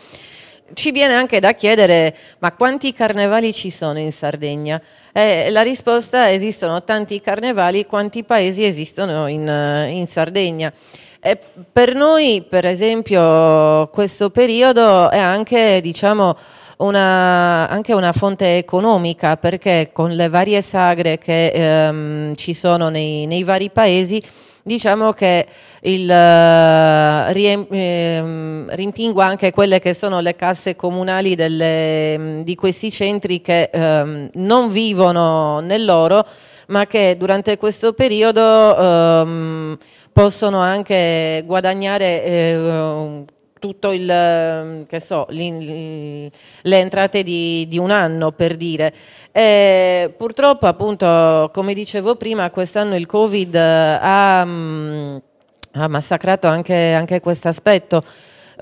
[0.74, 4.81] ci viene anche da chiedere ma quanti carnevali ci sono in Sardegna?
[5.12, 10.72] Eh, la risposta è esistono tanti carnevali quanti paesi esistono in, eh, in Sardegna.
[11.20, 11.38] E
[11.70, 16.36] per noi, per esempio, questo periodo è anche, diciamo,
[16.78, 23.26] una, anche una fonte economica perché con le varie sagre che ehm, ci sono nei,
[23.26, 24.22] nei vari paesi,
[24.70, 25.48] diciamo che
[25.80, 27.32] il, eh,
[28.68, 34.28] rimpingua anche quelle che sono le casse comunali delle, mm, di questi centri che um,
[34.34, 36.24] non vivono nell'oro,
[36.68, 39.76] ma che durante questo periodo um,
[40.12, 43.24] possono anche guadagnare eh,
[43.58, 46.30] tutto il, che so, le
[46.62, 48.92] entrate di, di, un anno per dire.
[49.33, 54.43] E purtroppo appunto, come dicevo prima, quest'anno il Covid ha...
[54.45, 55.22] Um,
[55.72, 58.03] ha massacrato anche, anche questo aspetto.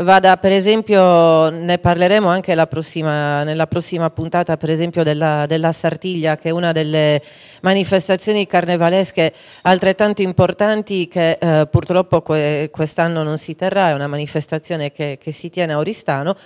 [0.01, 6.37] vada per esempio, ne parleremo anche prossima- nella prossima puntata per esempio della, della Sartiglia
[6.37, 7.21] che è una delle
[7.63, 14.93] manifestazioni carnevalesche altrettanto importanti che eh, purtroppo que- quest'anno non si terrà, è una manifestazione
[14.93, 16.37] che, che si tiene a Oristano.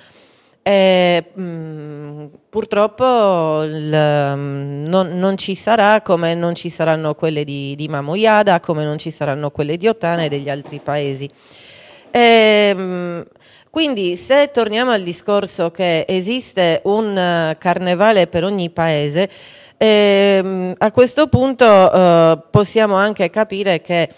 [0.65, 7.75] E, mh, purtroppo il, mh, non, non ci sarà come non ci saranno quelle di,
[7.75, 11.29] di Mamoiada, come non ci saranno quelle di Ottana e degli altri paesi.
[12.11, 13.23] E, mh,
[13.71, 19.31] quindi se torniamo al discorso che esiste un eh, carnevale per ogni paese,
[19.79, 24.09] ehm, a questo punto eh, possiamo anche capire che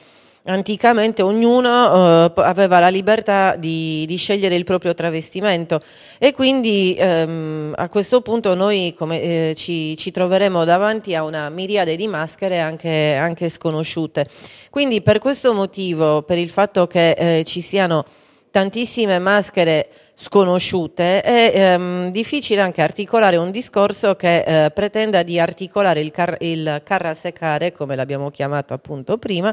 [0.46, 5.80] anticamente ognuno eh, aveva la libertà di, di scegliere il proprio travestimento
[6.18, 11.48] e quindi ehm, a questo punto noi come, eh, ci, ci troveremo davanti a una
[11.48, 14.26] miriade di maschere anche, anche sconosciute.
[14.70, 18.04] Quindi per questo motivo, per il fatto che eh, ci siano
[18.50, 26.00] tantissime maschere sconosciute, è ehm, difficile anche articolare un discorso che eh, pretenda di articolare
[26.00, 29.52] il, car- il carrasecare, come l'abbiamo chiamato appunto prima,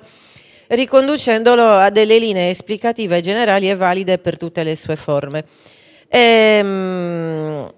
[0.72, 5.46] riconducendolo a delle linee esplicative generali e valide per tutte le sue forme.
[6.08, 7.72] Ehm,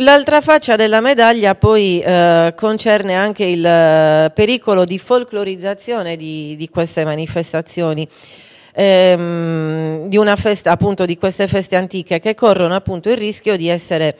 [0.00, 6.70] L'altra faccia della medaglia poi eh, concerne anche il eh, pericolo di folclorizzazione di, di
[6.70, 8.08] queste manifestazioni,
[8.72, 14.16] ehm, di festa appunto di queste feste antiche che corrono appunto il rischio di essere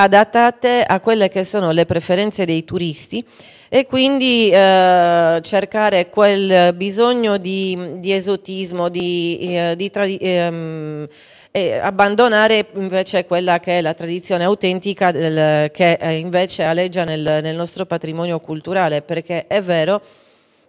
[0.00, 3.24] adattate a quelle che sono le preferenze dei turisti
[3.68, 11.06] e quindi eh, cercare quel bisogno di, di esotismo, di, eh, di tradi- ehm,
[11.50, 17.56] e abbandonare invece quella che è la tradizione autentica del- che invece aleggia nel, nel
[17.56, 20.00] nostro patrimonio culturale, perché è vero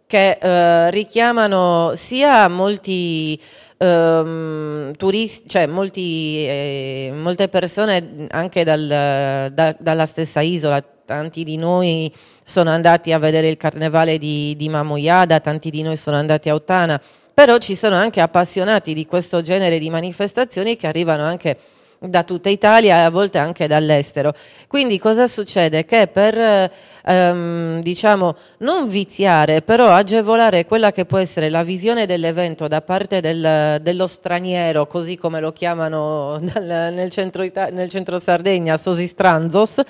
[0.08, 3.40] che eh, richiamano sia molti
[3.80, 11.58] ehm, turisti, cioè molti, eh, molte persone anche dal- da- dalla stessa isola, tanti di
[11.58, 12.14] noi
[12.44, 16.54] sono andati a vedere il carnevale di, di Mamoiada, tanti di noi sono andati a
[16.54, 17.02] Ottana,
[17.34, 21.58] però ci sono anche appassionati di questo genere di manifestazioni che arrivano anche
[22.00, 24.34] da tutta Italia e a volte anche dall'estero.
[24.68, 25.86] Quindi cosa succede?
[25.86, 26.72] Che per
[27.10, 33.20] ehm, diciamo non viziare, però agevolare quella che può essere la visione dell'evento da parte
[33.22, 39.82] del- dello straniero, così come lo chiamano dal- nel, centro Ita- nel centro Sardegna, Sosistranzos,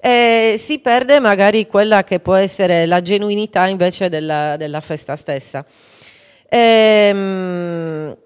[0.00, 5.64] eh, si perde magari quella che può essere la genuinità invece della, della festa stessa.
[6.48, 8.16] Ehm,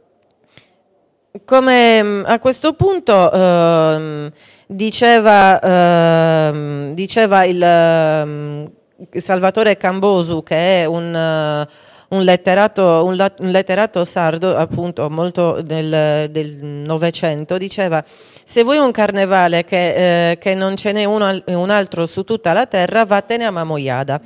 [1.45, 4.31] come a questo punto ehm,
[4.75, 8.71] diceva, ehm, diceva il ehm,
[9.15, 11.69] Salvatore Cambosu, che è un, eh,
[12.09, 18.05] un letterato, un un letterato sardo, appunto molto del del Novecento, diceva
[18.45, 22.53] se vuoi un carnevale che, eh, che non ce n'è uno un altro su tutta
[22.53, 24.21] la terra, vattene a Mamoiada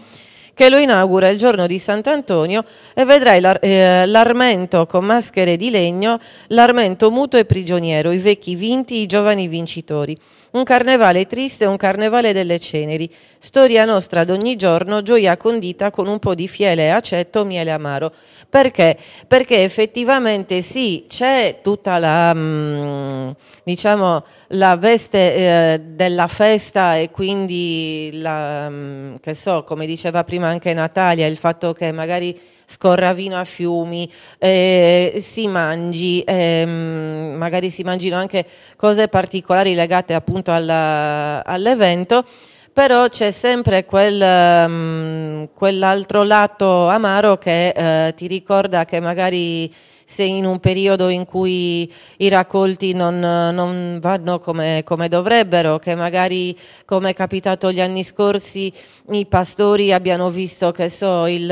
[0.57, 5.69] che lo inaugura il giorno di Sant'Antonio e vedrai l'ar- eh, l'armento con maschere di
[5.69, 10.17] legno, l'armento muto e prigioniero, i vecchi vinti, i giovani vincitori.
[10.57, 16.19] Un carnevale triste, un carnevale delle ceneri, storia nostra d'ogni giorno, gioia condita con un
[16.19, 18.11] po' di fiele e aceto, miele amaro.
[18.49, 18.97] Perché?
[19.29, 23.31] Perché effettivamente sì, c'è tutta la, mm,
[23.65, 30.47] diciamo, la veste eh, della festa e quindi la, mm, che so, come diceva prima
[30.49, 32.35] anche Natalia, il fatto che magari
[32.67, 38.45] scorra vino a fiumi, eh, si mangi, ehm, magari si mangino anche
[38.77, 42.25] cose particolari legate appunto alla- all'evento,
[42.73, 49.73] però c'è sempre quel, mm, quell'altro lato amaro che eh, ti ricorda che magari
[50.09, 55.97] sei in un periodo in cui i raccolti non, non vanno come, come dovrebbero, che
[55.97, 58.73] magari come è capitato gli anni scorsi
[59.11, 61.43] i pastori abbiano visto che so, il,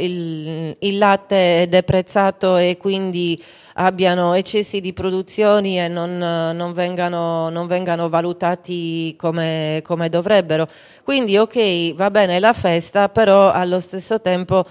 [0.00, 3.40] il- il latte è deprezzato e quindi
[3.76, 10.68] abbiano eccessi di produzioni e non, non vengano, non vengano valutati come, come dovrebbero.
[11.02, 14.64] Quindi ok, va bene la festa, però allo stesso tempo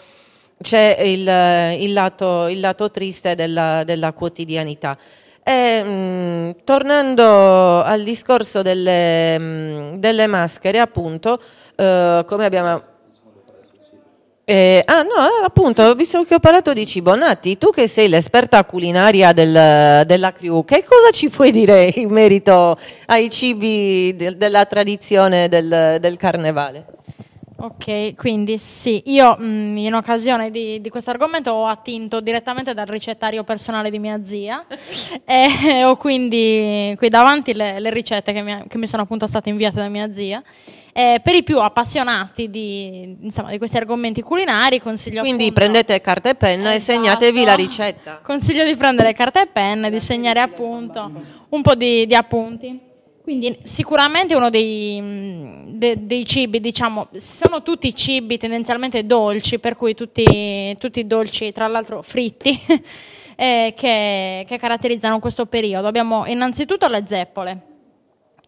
[0.61, 4.97] c'è il, il lato, il lato triste della, della quotidianità.
[5.43, 11.39] E, mh, tornando al discorso delle, mh, delle maschere, appunto,
[11.75, 12.83] eh, come abbiamo...
[14.45, 18.65] Eh, ah no, appunto, visto che ho parlato di cibo, Natti, tu che sei l'esperta
[18.65, 24.65] culinaria del- della crew, che cosa ci puoi dire in merito ai cibi del- della
[24.65, 26.85] tradizione del, del carnevale?
[27.63, 32.87] Ok, quindi sì, io mh, in occasione di, di questo argomento ho attinto direttamente dal
[32.87, 34.65] ricettario personale di mia zia
[35.23, 39.47] e ho quindi qui davanti le, le ricette che mi, che mi sono appunto state
[39.49, 40.43] inviate da mia zia.
[40.91, 46.01] Eh, per i più appassionati di, insomma, di questi argomenti culinari consiglio Quindi appunto- prendete
[46.01, 46.75] carta e penna Esatto.
[46.75, 48.19] e segnatevi la ricetta.
[48.21, 51.09] Consiglio di prendere carta e penna e di segnare appunto
[51.47, 52.91] un po' di, di appunti.
[53.23, 59.77] Quindi sicuramente uno dei, mh, de- dei cibi, diciamo, sono tutti cibi tendenzialmente dolci, per
[59.77, 62.51] cui tutti, tutti dolci, tra l'altro fritti,
[63.37, 65.87] eh, che, che caratterizzano questo periodo.
[65.87, 67.61] Abbiamo innanzitutto le zeppole,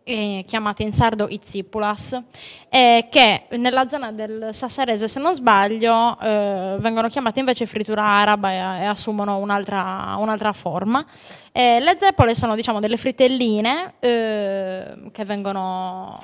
[0.08, 2.22] eh, chiamate in sardo i zipulas,
[2.70, 8.52] eh, che nella zona del Sassarese, se non sbaglio, eh, vengono chiamate invece frittura araba
[8.52, 11.04] e, e assumono un'altra, un'altra forma.
[11.52, 16.22] Le zeppole sono diciamo delle fritelline eh, che, vengono,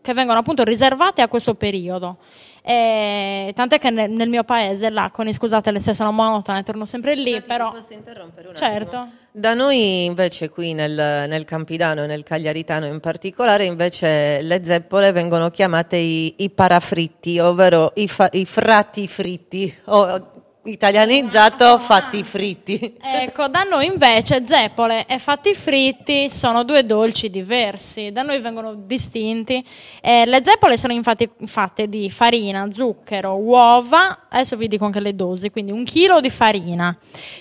[0.00, 2.18] che vengono appunto riservate a questo periodo.
[2.62, 7.42] Eh, tant'è che nel, mio paese, là, con scusate se sono monotone, torno sempre lì,
[7.42, 7.72] però...
[7.72, 8.96] Posso interrompere un Certo.
[8.96, 9.22] attimo?
[9.36, 15.10] Da noi invece qui nel, nel Campidano e nel Cagliaritano in particolare invece le zeppole
[15.10, 20.33] vengono chiamate i, i parafritti, ovvero i, fa- i fratti fritti, o
[20.64, 22.96] italianizzato fatti fritti.
[23.00, 28.74] Ecco, da noi invece zeppole e fatti fritti sono due dolci diversi, da noi vengono
[28.74, 29.64] distinti.
[30.00, 35.14] Eh, le zeppole sono infatti fatte di farina, zucchero, uova, adesso vi dico anche le
[35.14, 36.96] dosi, quindi un chilo di farina,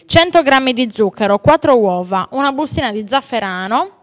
[0.05, 4.01] 100 grammi di zucchero, 4 uova, una bustina di zafferano,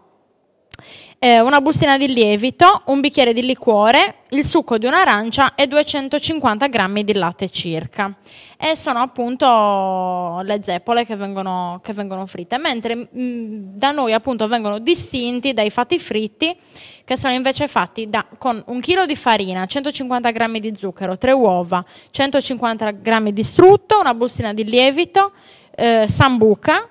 [1.23, 6.65] eh, una bustina di lievito, un bicchiere di liquore, il succo di un'arancia e 250
[6.65, 8.11] grammi di latte circa.
[8.57, 14.47] E sono appunto le zeppole che vengono, che vengono fritte, mentre mh, da noi appunto
[14.47, 16.57] vengono distinti dai fatti fritti
[17.05, 21.33] che sono invece fatti da- con un chilo di farina, 150 grammi di zucchero, 3
[21.33, 25.33] uova, 150 grammi di strutto, una bustina di lievito,
[25.75, 26.89] eh, sambuca,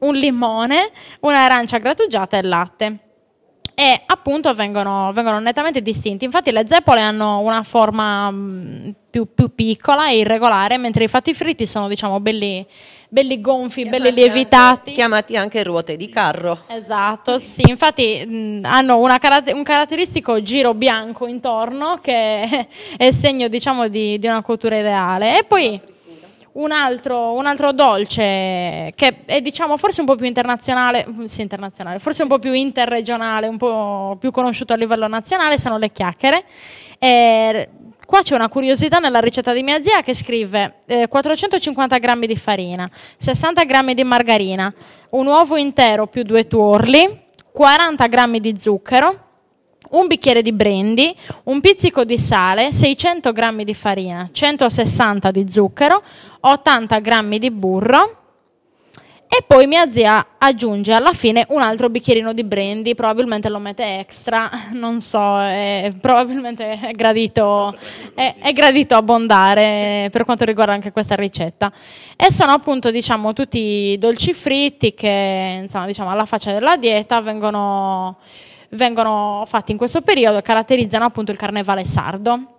[0.00, 2.98] un limone, un'arancia grattugiata e latte
[3.78, 6.24] e appunto vengono, vengono nettamente distinti.
[6.24, 11.32] Infatti le zeppole hanno una forma mh, più, più piccola e irregolare, mentre i fatti
[11.32, 12.66] fritti sono diciamo belli,
[13.08, 14.90] belli gonfi, belli lievitati.
[14.90, 16.64] Chiamati anche ruote di carro.
[16.66, 22.66] Esatto, sì, infatti mh, hanno una caratter- un caratteristico giro bianco intorno che
[22.98, 25.38] è segno diciamo di, di una cottura ideale.
[25.38, 25.80] E poi
[26.52, 31.98] un altro, un altro dolce che è diciamo forse un po' più internazionale, sì, internazionale,
[31.98, 36.44] forse un po' più interregionale, un po' più conosciuto a livello nazionale, sono le chiacchiere.
[36.98, 37.68] Eh,
[38.04, 42.36] qua c'è una curiosità nella ricetta di mia zia che scrive eh, 450 grammi di
[42.36, 44.72] farina, 60 grammi di margarina,
[45.10, 49.27] un uovo intero più due tuorli, 40 grammi di zucchero,
[49.90, 51.14] un bicchiere di brandy,
[51.44, 56.02] un pizzico di sale, 600 grammi di farina, 160 di zucchero,
[56.40, 58.18] 80 grammi di burro
[59.30, 63.98] e poi mia zia aggiunge alla fine un altro bicchierino di brandy, probabilmente lo mette
[63.98, 67.76] extra, non so, è- probabilmente è gradito,
[68.14, 71.70] è, è gradito abbondare per quanto riguarda anche questa ricetta.
[72.16, 78.16] E sono appunto diciamo tutti dolci fritti che insomma diciamo alla faccia della dieta vengono
[78.70, 82.54] vengono fatti in questo periodo e caratterizzano appunto il carnevale sardo.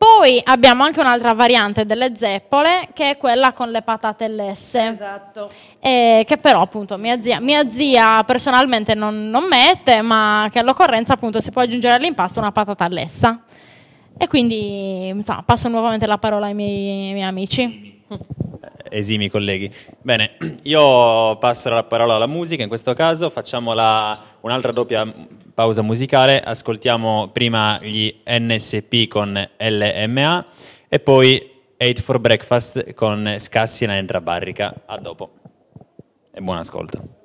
[0.00, 4.88] Poi abbiamo anche un'altra variante delle zeppole che è quella con le patate lesse.
[4.88, 5.50] Esatto.
[5.78, 11.12] Eh, che però appunto mia zia, mia zia personalmente non, non mette, ma che all'occorrenza
[11.12, 13.42] appunto si può aggiungere all'impasto una patata lessa.
[14.16, 18.02] E quindi insomma, passo nuovamente la parola ai miei, ai miei amici.
[18.90, 19.72] Esimi colleghi.
[20.02, 25.10] Bene, io passo la parola alla musica, in questo caso facciamo la- un'altra doppia
[25.54, 30.46] pausa musicale, ascoltiamo prima gli NSP con LMA
[30.88, 34.82] e poi 8 for Breakfast con Scassi e Nandra Barrica.
[34.86, 35.30] A dopo
[36.32, 37.18] e buon ascolto.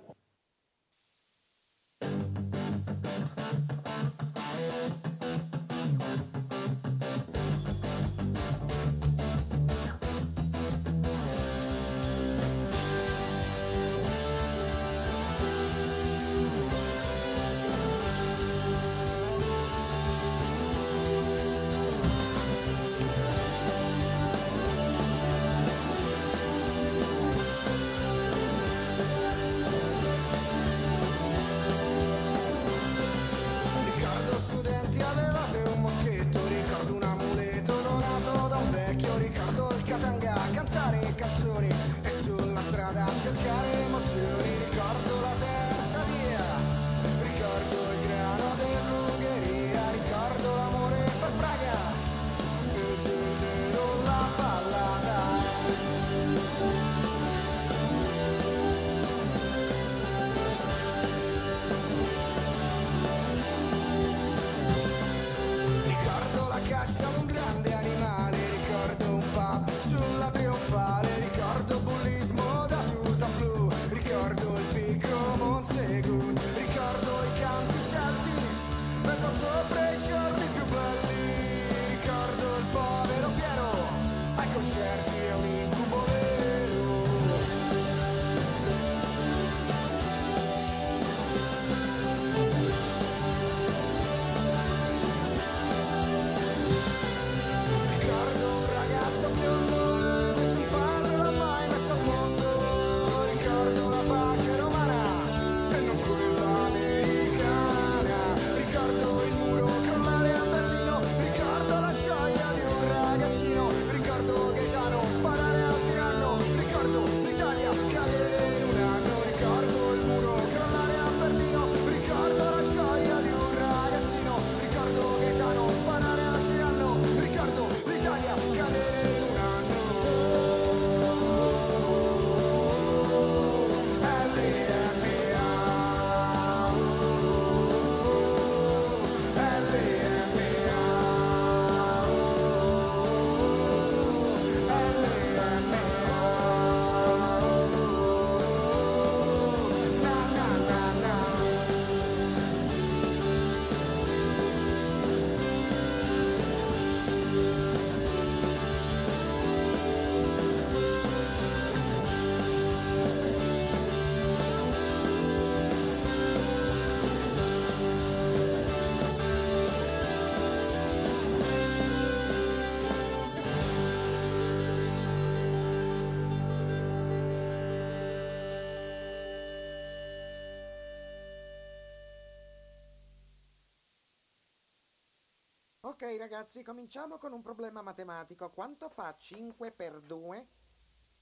[186.05, 188.51] Ok ragazzi, cominciamo con un problema matematico.
[188.51, 190.47] Quanto fa 5 per 2?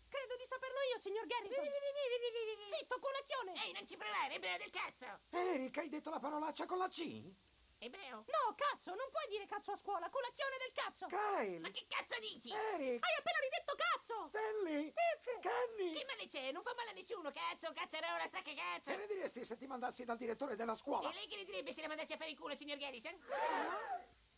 [0.09, 1.63] Credo di saperlo io, signor Garrison.
[2.67, 3.53] Zitto, colazione!
[3.63, 5.07] Ehi, non ci provare, ebreo del cazzo!
[5.29, 6.99] Eric, hai detto la parolaccia con la C?
[7.77, 8.25] Ebreo?
[8.27, 11.07] No, cazzo, non puoi dire cazzo a scuola, colazione del cazzo!
[11.07, 11.59] Kyle!
[11.59, 12.51] Ma che cazzo dici?
[12.51, 13.05] Eric!
[13.05, 14.25] Hai appena ridetto cazzo!
[14.25, 14.93] Stanley!
[15.39, 15.93] Kenny!
[15.93, 16.51] Che male c'è?
[16.51, 17.71] Non fa male a nessuno, cazzo!
[17.71, 18.91] Cazzarola, sta che cazzo!
[18.91, 21.09] Che ne diresti se ti mandassi dal direttore della scuola?
[21.09, 23.17] E lei che ne direbbe se la mandassi a fare il culo, signor Garrison?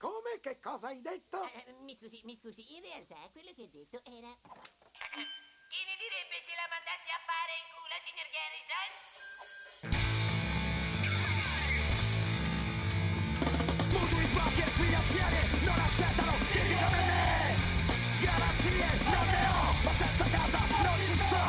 [0.05, 0.37] Come?
[0.39, 1.41] Che cosa hai detto?
[1.41, 4.29] Eh, mi scusi, mi scusi, in realtà quello che ho detto era...
[5.65, 8.85] Che ne direbbe se la mandassi a fare il culo, signor Garrison?
[13.97, 17.57] Mutui banche finanziarie non accettano chi come me
[18.21, 21.45] Garanzie non ne ho, ma senza casa non ci sto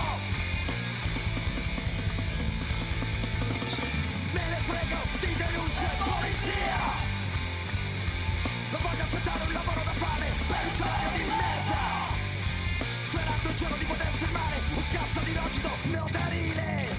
[4.33, 7.16] Me ne frego di denunce e polizia
[8.77, 10.27] Non voglio accettare un lavoro da fare
[10.77, 11.85] salario di merda
[13.07, 16.97] Sperando un giorno di poter firmare un cazzo di rogito notarile.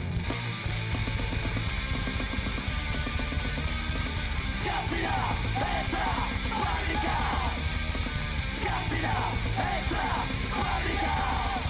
[4.57, 5.17] Scassina,
[5.53, 6.09] entra,
[6.57, 7.17] barrica
[8.41, 9.13] Scassina,
[9.53, 10.07] entra,
[10.49, 11.66] barrica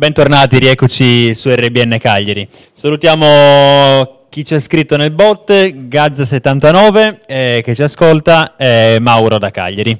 [0.00, 2.48] Bentornati, rieccoci su RBN Cagliari.
[2.72, 9.50] Salutiamo chi ci ha scritto nel bot, Gazza79 eh, che ci ascolta, e Mauro da
[9.50, 9.98] Cagliari.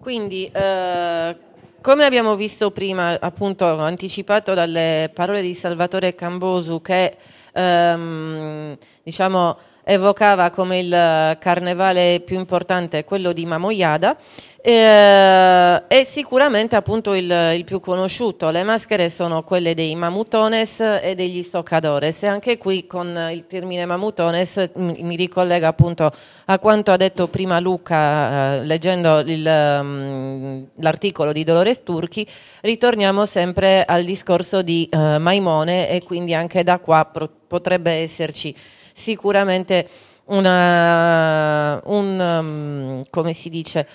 [0.00, 1.36] Quindi, eh,
[1.82, 7.16] come abbiamo visto prima, appunto anticipato dalle parole di Salvatore Cambosu, che
[7.52, 14.16] ehm, diciamo evocava come il carnevale più importante quello di Mamoiada,
[14.62, 18.50] eh, è sicuramente appunto il, il più conosciuto.
[18.50, 23.86] Le maschere sono quelle dei mamutones e degli stoccadores e anche qui con il termine
[23.86, 26.10] mamutones m- mi ricollega appunto
[26.46, 32.26] a quanto ha detto prima Luca eh, leggendo il, mm, l'articolo di Dolores Turchi,
[32.60, 38.54] ritorniamo sempre al discorso di eh, Maimone e quindi anche da qua pro- potrebbe esserci
[38.92, 39.88] sicuramente
[40.30, 43.86] una, un, um, come si dice,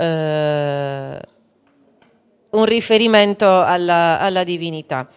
[0.00, 1.20] eh,
[2.50, 5.08] un riferimento alla, alla divinità.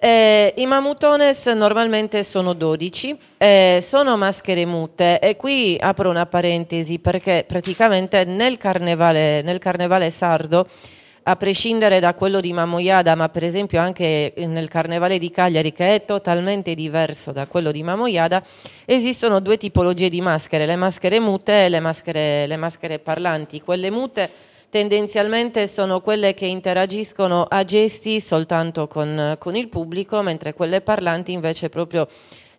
[0.00, 7.00] Eh, I mamutones normalmente sono 12, eh, sono maschere mute e qui apro una parentesi
[7.00, 10.68] perché praticamente nel carnevale, nel carnevale sardo,
[11.28, 15.94] a prescindere da quello di Mamoiada, ma per esempio anche nel carnevale di Cagliari che
[15.94, 18.42] è totalmente diverso da quello di Mamoiada,
[18.86, 23.60] esistono due tipologie di maschere, le maschere mute e le maschere, le maschere parlanti.
[23.60, 24.30] Quelle mute
[24.70, 31.32] tendenzialmente sono quelle che interagiscono a gesti soltanto con, con il pubblico, mentre quelle parlanti
[31.32, 32.08] invece proprio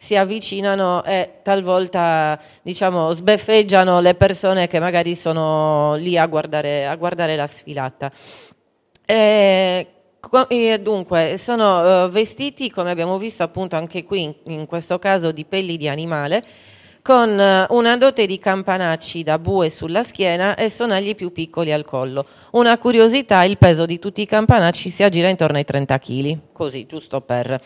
[0.02, 6.96] si avvicinano e talvolta diciamo, sbeffeggiano le persone che magari sono lì a guardare, a
[6.96, 8.10] guardare la sfilata.
[9.12, 9.88] E,
[10.20, 15.32] co- e dunque, sono eh, vestiti, come abbiamo visto appunto anche qui, in, questo caso
[15.32, 16.46] di pelli di animale,
[17.02, 21.86] con eh, una dote di campanacci da bue sulla schiena e sonagli più piccoli al
[21.86, 22.24] collo.
[22.52, 26.86] Una curiosità, il peso di tutti i campanacci si aggira intorno ai 30 kg, così,
[26.86, 27.60] giusto per...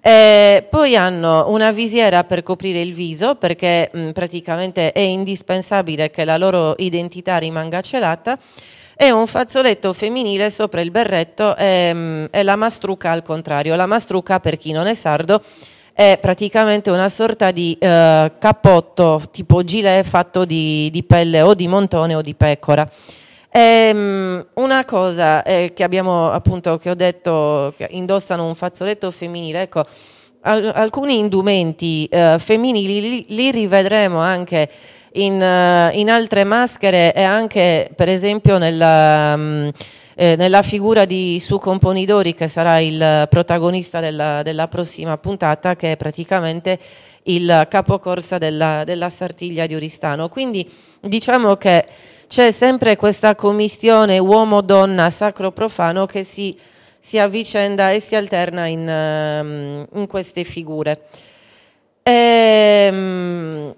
[0.00, 6.24] Eh, poi hanno una visiera per coprire il viso perché mh, praticamente è indispensabile che
[6.24, 8.38] la loro identità rimanga celata
[9.00, 13.76] e un fazzoletto femminile sopra il berretto e, mh, e la mastruca al contrario.
[13.76, 15.40] La mastruca, per chi non è sardo,
[15.92, 21.68] è praticamente una sorta di eh, cappotto tipo gilet fatto di, di pelle o di
[21.68, 22.90] montone o di pecora.
[23.52, 29.62] Ehm, una cosa eh, che abbiamo appunto, che ho detto, che indossano un fazzoletto femminile,
[29.62, 29.84] ecco,
[30.40, 34.68] al- alcuni indumenti eh, femminili li, li rivedremo anche
[35.12, 39.68] in, eh, in altre maschere e anche per esempio nella, mm,
[40.14, 45.92] eh, nella figura di Su Componidori che sarà il protagonista della, della prossima puntata che
[45.92, 46.78] è praticamente
[47.24, 50.28] il capocorsa della, della Sartiglia di Oristano.
[50.28, 50.68] Quindi
[51.00, 51.86] diciamo che
[52.26, 56.56] c'è sempre questa commistione uomo-donna sacro-profano che si,
[56.98, 61.00] si avvicenda e si alterna in, ehm, in queste figure.
[62.02, 63.74] Ehm,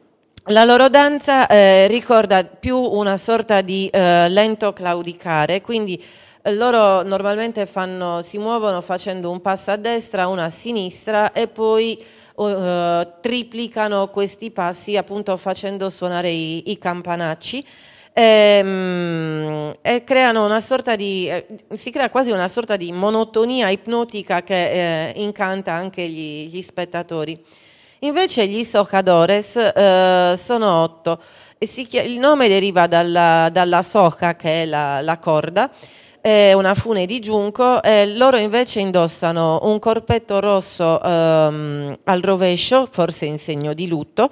[0.51, 6.03] la loro danza eh, ricorda più una sorta di eh, lento claudicare, quindi
[6.43, 11.47] eh, loro normalmente fanno, si muovono facendo un passo a destra, uno a sinistra e
[11.47, 12.03] poi
[12.37, 17.65] eh, triplicano questi passi appunto facendo suonare i, i campanacci
[18.13, 24.43] ehm, e creano una sorta di, eh, si crea quasi una sorta di monotonia ipnotica
[24.43, 27.69] che eh, incanta anche gli, gli spettatori.
[28.03, 31.21] Invece gli socadores eh, sono otto.
[31.59, 35.71] E si chia- il nome deriva dalla, dalla soca, che è la, la corda,
[36.19, 42.89] è una fune di giunco, e loro invece indossano un corpetto rosso ehm, al rovescio,
[42.91, 44.31] forse in segno di lutto.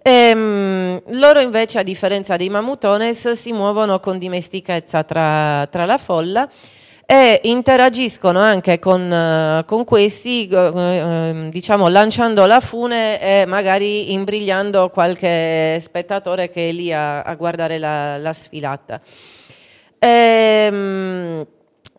[0.00, 6.48] Ehm, loro invece, a differenza dei mamutones, si muovono con dimestichezza tra, tra la folla
[7.06, 14.90] e interagiscono anche con, eh, con questi, eh, diciamo, lanciando la fune e magari imbrigliando
[14.90, 19.00] qualche spettatore che è lì a, a guardare la, la sfilata.
[19.98, 21.46] Ehm,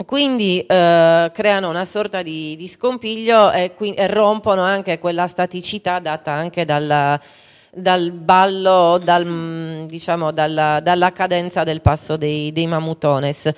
[0.06, 6.00] quindi eh, creano una sorta di, di scompiglio e, qui- e rompono anche quella staticità
[6.00, 7.20] data anche dalla,
[7.72, 13.52] dal ballo, dal, mm, diciamo, dalla, dalla cadenza del passo dei, dei mamutones.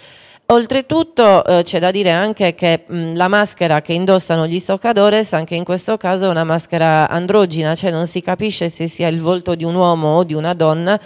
[0.48, 5.56] Oltretutto eh, c'è da dire anche che mh, la maschera che indossano gli soccadores anche
[5.56, 9.56] in questo caso è una maschera androgina, cioè non si capisce se sia il volto
[9.56, 11.00] di un uomo o di una donna,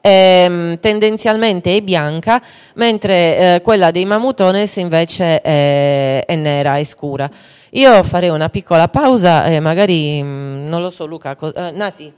[0.00, 2.40] ehm, tendenzialmente è bianca,
[2.76, 7.30] mentre eh, quella dei mamutones invece è, è nera, è scura.
[7.72, 12.10] Io farei una piccola pausa e magari, mh, non lo so Luca, co- eh, Nati?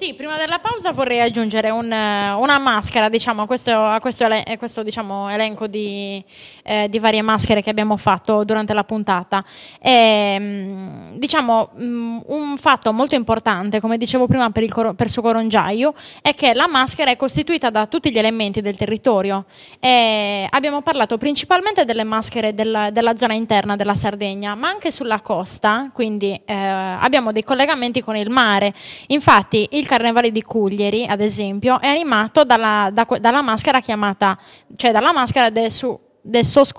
[0.00, 4.24] Sì, prima della pausa vorrei aggiungere un, eh, una maschera diciamo, a questo, a questo,
[4.24, 6.24] a questo, diciamo, elenco di,
[6.62, 9.44] eh, di, varie maschere che abbiamo fatto durante la puntata.
[9.78, 15.20] E, mh, diciamo, mh, un fatto molto importante, come dicevo prima per, il per suo
[15.20, 15.92] corongiaio,
[16.22, 19.44] è che la maschera è costituita da tutti gli elementi del territorio.
[19.80, 25.20] E abbiamo parlato principalmente delle maschere della, della, zona interna della Sardegna, ma anche sulla
[25.20, 28.72] costa, quindi eh, abbiamo dei collegamenti con il mare.
[29.08, 34.38] Infatti, il Carnevale di Cuglieri, ad esempio, è animato dalla, da, dalla maschera chiamata,
[34.76, 36.72] cioè dalla maschera de, su, de sos.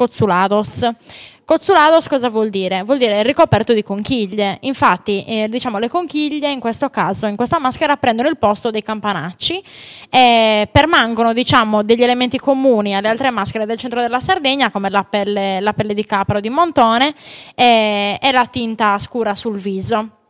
[1.43, 2.84] Cozzulados cosa vuol dire?
[2.84, 4.59] Vuol dire ricoperto di conchiglie.
[4.62, 8.82] Infatti, eh, diciamo, le conchiglie in questo caso, in questa maschera, prendono il posto dei
[8.82, 9.62] campanacci
[10.09, 15.03] e permangono, diciamo, degli elementi comuni alle altre maschere del centro della Sardegna, come la
[15.03, 17.14] pelle, la pelle di capra o di montone
[17.55, 20.20] e, e la tinta scura sul viso.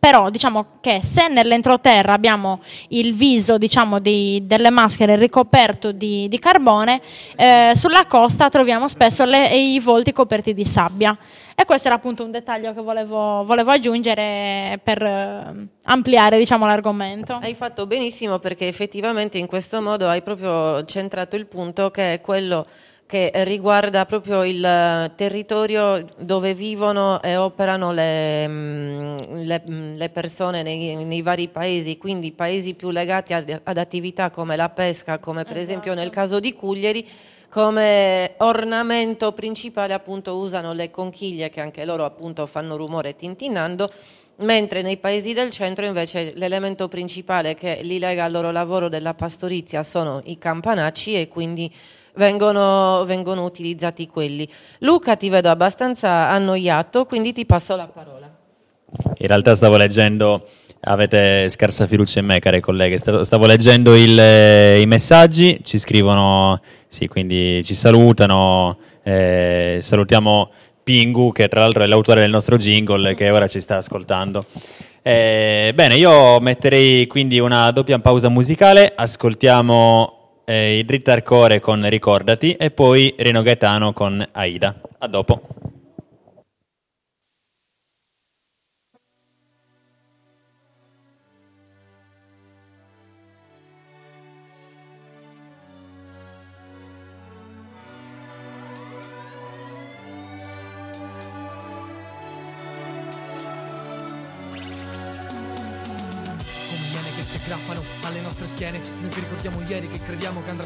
[0.00, 6.38] Però diciamo che se nell'entroterra abbiamo il viso diciamo, di, delle maschere ricoperto di, di
[6.38, 7.02] carbone,
[7.36, 11.14] eh, sulla costa troviamo spesso le, i volti coperti di sabbia.
[11.54, 17.34] E questo era appunto un dettaglio che volevo, volevo aggiungere per eh, ampliare diciamo, l'argomento.
[17.34, 22.20] Hai fatto benissimo perché effettivamente in questo modo hai proprio centrato il punto che è
[22.22, 22.66] quello
[23.10, 31.20] che riguarda proprio il territorio dove vivono e operano le, le, le persone nei, nei,
[31.20, 35.70] vari paesi, quindi paesi più legati ad, ad attività come la pesca, come per esatto.
[35.70, 37.04] esempio nel caso di Cuglieri,
[37.48, 43.92] come ornamento principale appunto usano le conchiglie che anche loro appunto fanno rumore tintinnando,
[44.36, 49.14] mentre nei paesi del centro invece l'elemento principale che li lega al loro lavoro della
[49.14, 51.74] pastorizia sono i campanacci e quindi
[52.16, 54.48] vengono, vengono utilizzati quelli.
[54.80, 58.28] Luca ti vedo abbastanza annoiato, quindi ti passo la parola.
[59.18, 60.46] In realtà stavo leggendo,
[60.80, 67.06] avete scarsa fiducia in me, care colleghe, stavo leggendo il, i messaggi, ci scrivono, sì,
[67.06, 70.50] quindi ci salutano, eh, salutiamo
[70.82, 74.44] Pingu, che tra l'altro è l'autore del nostro jingle, che ora ci sta ascoltando.
[75.02, 80.19] Eh, bene, io metterei quindi una doppia pausa musicale, ascoltiamo
[80.50, 84.74] eh, il Dritta Arcore con Ricordati e poi Reno Gaetano con Aida.
[84.98, 85.59] A dopo.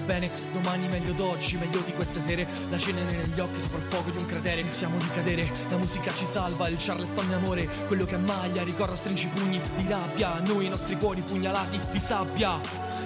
[0.05, 0.30] Bene.
[0.52, 2.46] Domani meglio d'oggi, meglio di queste sere.
[2.70, 4.23] La cenere negli occhi sopra il fuoco di un
[4.74, 8.96] Iniziamo di cadere, la musica ci salva Il Charleston è amore, quello che ammaglia Ricorda
[8.96, 10.40] stringi pugni di rabbia.
[10.40, 12.58] Noi i nostri cuori pugnalati di sabbia.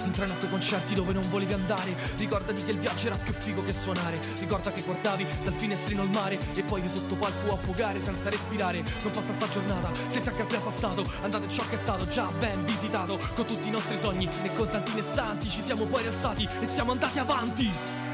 [0.03, 1.95] Entrano a quei concerti dove non volevi andare.
[2.17, 4.17] Ricordati che il viaggio era più figo che suonare.
[4.39, 8.31] Ricorda che guardavi dal finestrino il mare E poi io sotto palco a pogare senza
[8.31, 8.83] respirare.
[9.03, 11.05] Non passa sta giornata se ti accappi al passato.
[11.21, 13.19] Andate ciò che è stato già ben visitato.
[13.35, 16.65] Con tutti i nostri sogni e con tanti e santi Ci siamo poi rialzati e
[16.65, 18.07] siamo andati avanti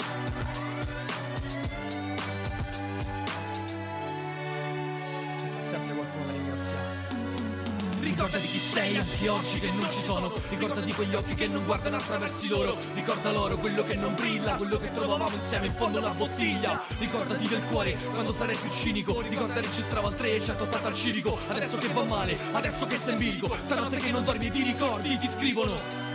[8.26, 10.34] Ricordati chi sei anche oggi che non ci sono.
[10.50, 12.76] Ricordati quegli occhi che non guardano attraverso loro.
[12.96, 16.82] Ricorda loro quello che non brilla Quello che trovavamo insieme in fondo alla bottiglia.
[16.98, 19.22] Ricordati del cuore quando sarai più cinico.
[19.22, 21.38] Ricorda registravo al 3 e 180 al civico.
[21.50, 23.56] Adesso che va male, adesso che sei in bilico.
[23.64, 26.06] Stanotte che non dormi e ti ricordi, ti scrivono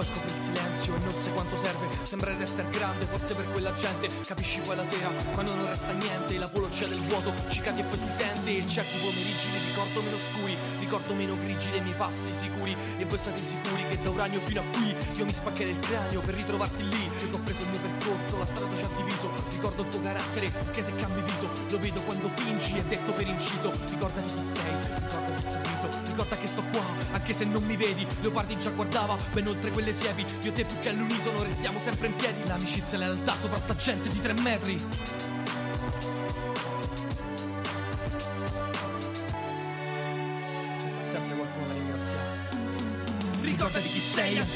[0.00, 1.86] poi scopri il silenzio e non sai quanto serve.
[2.04, 4.08] Sembra di essere grande, forse per quella gente.
[4.24, 7.98] Capisci poi la sera, quando non resta niente L'apologia del vuoto, ci cadi e poi
[7.98, 8.66] si sente.
[8.66, 12.74] Certi pomeriggi ne ricordo meno scuri Ricordo meno grigi dei miei passi sicuri.
[12.96, 16.20] E voi state sicuri che da uranio fino a qui Io mi spaccherei il cranio
[16.22, 17.04] per ritrovarti lì.
[17.04, 19.30] Io ho preso il mio percorso, la strada ci ha diviso.
[19.50, 23.26] Ricordo il tuo carattere, che se cambi viso Lo vedo quando fingi, è detto per
[23.26, 23.70] inciso.
[23.90, 28.06] Ricordati chi sei, ricordati sorriso Ricorda che sto qua, anche se non mi vedi.
[28.20, 30.24] Leopardi già guardava, ben oltre quelle siepi.
[30.42, 32.46] Io te più che all'unisono restiamo sempre in piedi.
[32.46, 34.78] L'amicizia e la lealtà sopra sta gente di tre metri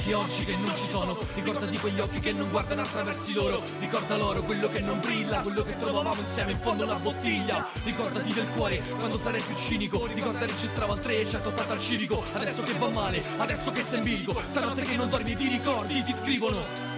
[0.05, 1.19] anche oggi che non ci sono.
[1.35, 3.63] Ricordati quegli occhi che non guardano attraverso loro.
[3.79, 7.67] Ricorda loro quello che non brilla Quello che trovavamo insieme in fondo alla bottiglia.
[7.85, 10.07] Ricordati del cuore quando sarai più cinico.
[10.07, 12.23] Ricorda registravo al 3 e 180 al civico.
[12.35, 14.43] Adesso che va male, adesso che sei in bilico.
[14.51, 16.94] Stanotte che non dormi ti ricordi, ti scrivono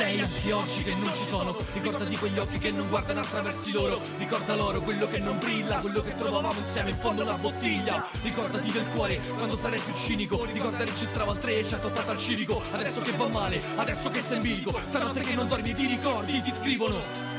[0.00, 1.54] sei anche oggi che non ci sono.
[1.74, 4.00] Ricordati quegli occhi che non guardano attraverso loro.
[4.16, 8.02] Ricorda loro quello che non brilla Quello che trovavamo insieme in fondo alla bottiglia.
[8.22, 10.44] Ricordati del cuore quando sarai più cinico.
[10.44, 14.36] Ricorda registravo al 3 e 180 al civico Adesso che va male, adesso che sei
[14.36, 14.80] in bilico.
[14.88, 17.29] Stanotte che non dormi ti ricordi, ti scrivono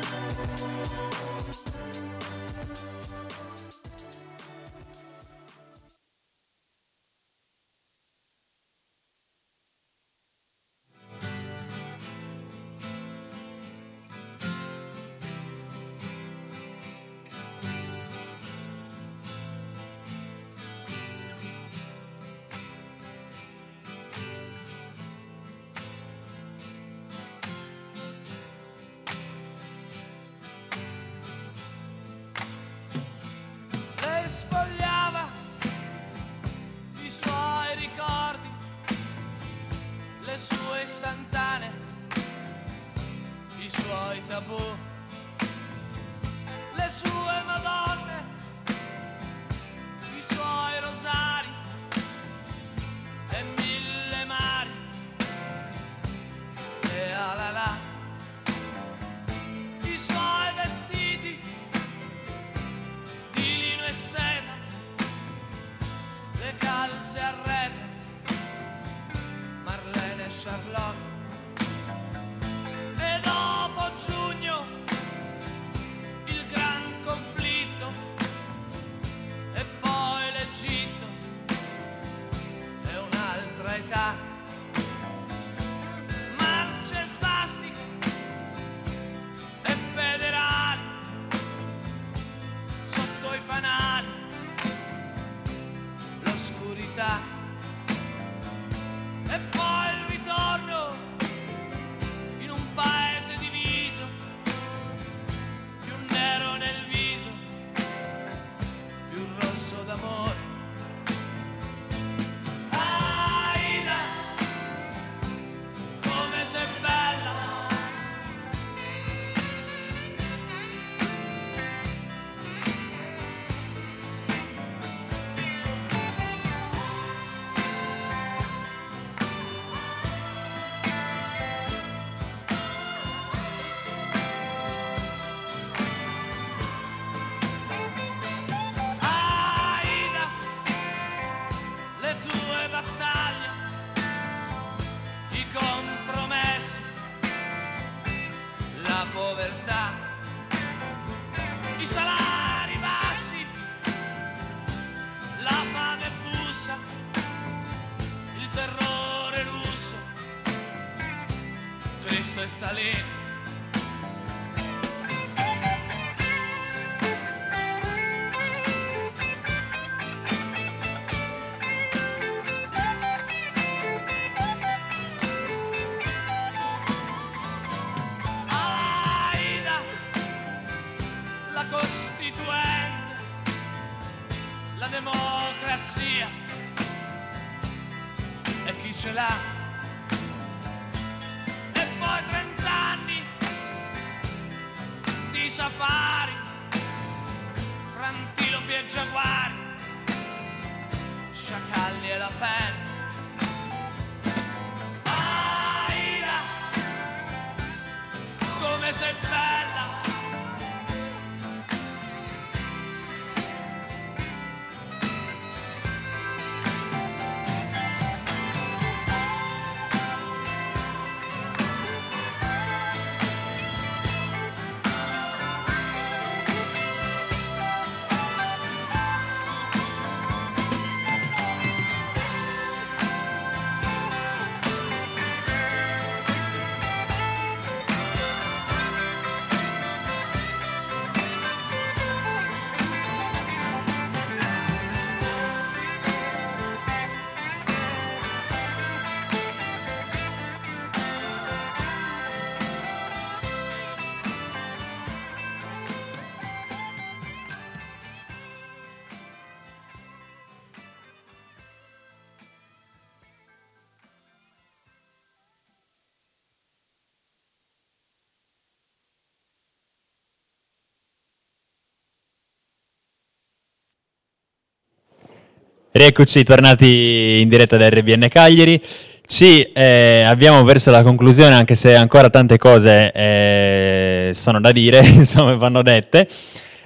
[275.93, 278.81] Rieccoci tornati in diretta da RBN Cagliari.
[279.25, 285.03] Ci eh, abbiamo verso la conclusione, anche se ancora tante cose eh, sono da dire,
[285.03, 286.29] insomma, vanno dette.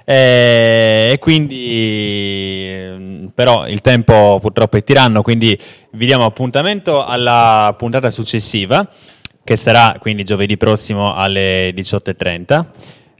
[0.04, 5.56] Eh, e quindi, ehm, però, il tempo purtroppo è tiranno, quindi
[5.92, 8.88] vi diamo appuntamento alla puntata successiva,
[9.44, 12.64] che sarà quindi giovedì prossimo alle 18.30.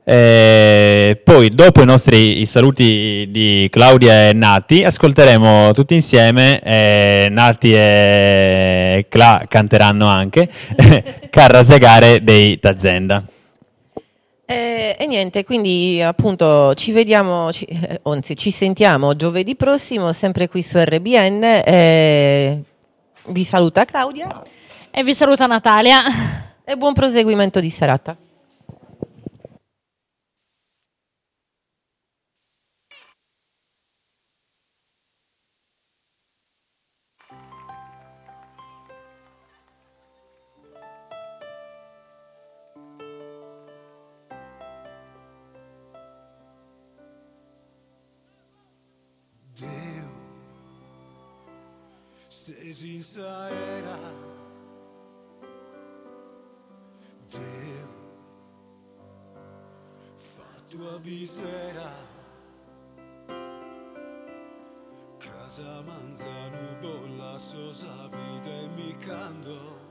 [0.09, 6.61] Eh, poi, dopo i nostri i saluti di Claudia e Nati, ascolteremo tutti insieme.
[6.63, 10.49] eh, Nati e Cla canteranno anche
[11.29, 13.25] Carra Segare dei Tazenda.
[14.47, 20.47] E, e niente, quindi appunto ci vediamo, ci, eh, anzi ci sentiamo giovedì prossimo, sempre
[20.47, 21.43] qui su RBN.
[21.65, 22.63] eh,
[23.31, 24.29] vi saluta Claudia
[24.93, 26.01] E vi saluta Natalia.
[26.65, 28.17] e buon proseguimento di serata.
[53.03, 53.99] Senza era
[57.29, 57.89] Dio,
[60.15, 61.93] fa tua misera.
[65.19, 69.85] Casa manzano bolla sosa vita e mi canto.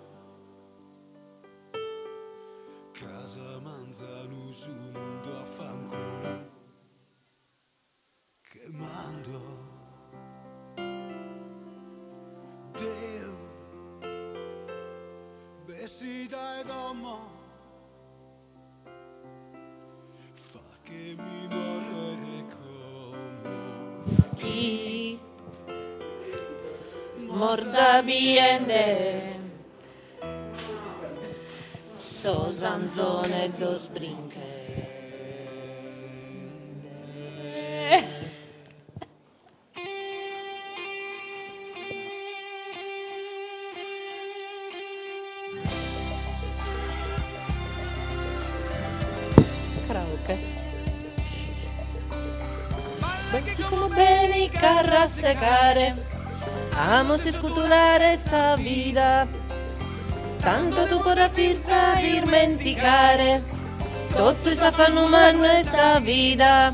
[2.91, 5.45] Casa manzano su mondo a
[27.55, 29.39] morza biende.
[31.97, 34.53] So zanzone do sprinche
[49.87, 50.37] karaoke.
[53.95, 55.07] Bene carra
[56.75, 59.43] amo se scutulare sta vida
[60.45, 63.41] tanto tu potrà firza dimenticare.
[64.15, 66.71] Tutto sa fanno umano e sta vida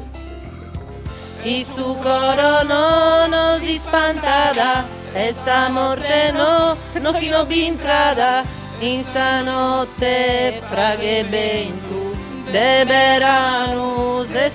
[1.43, 8.43] il suo coro no, no si spantata e sa morte no, no chi no bintrada
[8.79, 12.13] in sa notte fraghe ben tu.
[12.51, 14.51] De verano se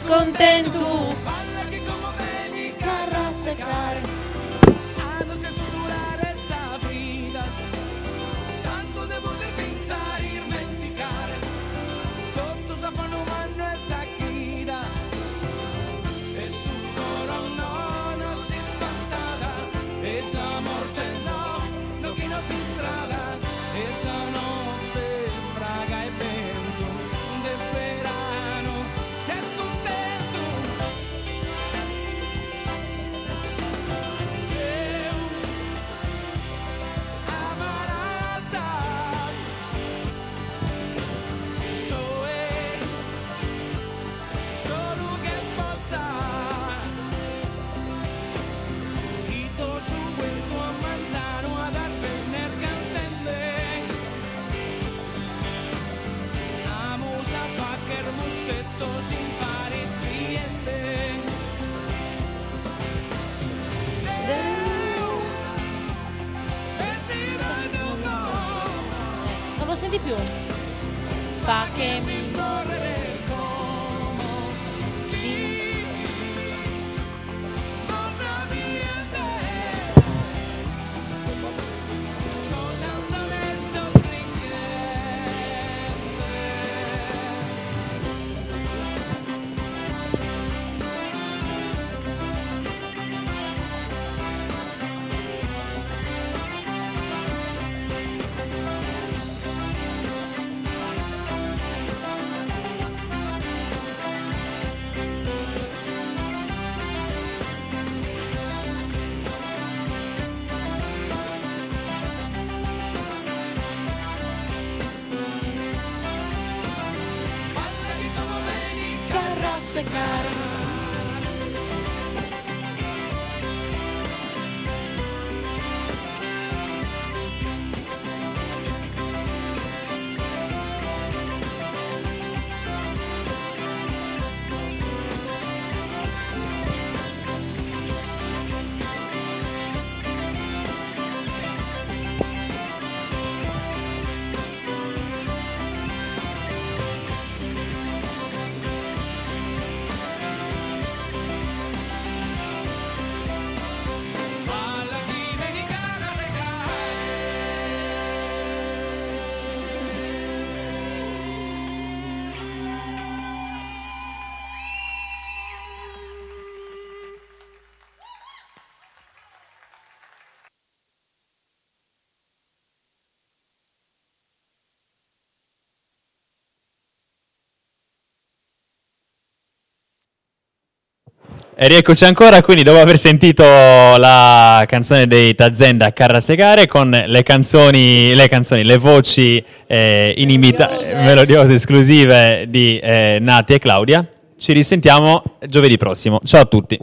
[181.58, 187.22] E rieccoci ancora, quindi dopo aver sentito la canzone dei Tazenda Carra Segare con le
[187.22, 194.06] canzoni, le, canzoni, le voci eh, inimita- melodiose esclusive di eh, Nati e Claudia,
[194.36, 196.20] ci risentiamo giovedì prossimo.
[196.24, 196.78] Ciao a tutti.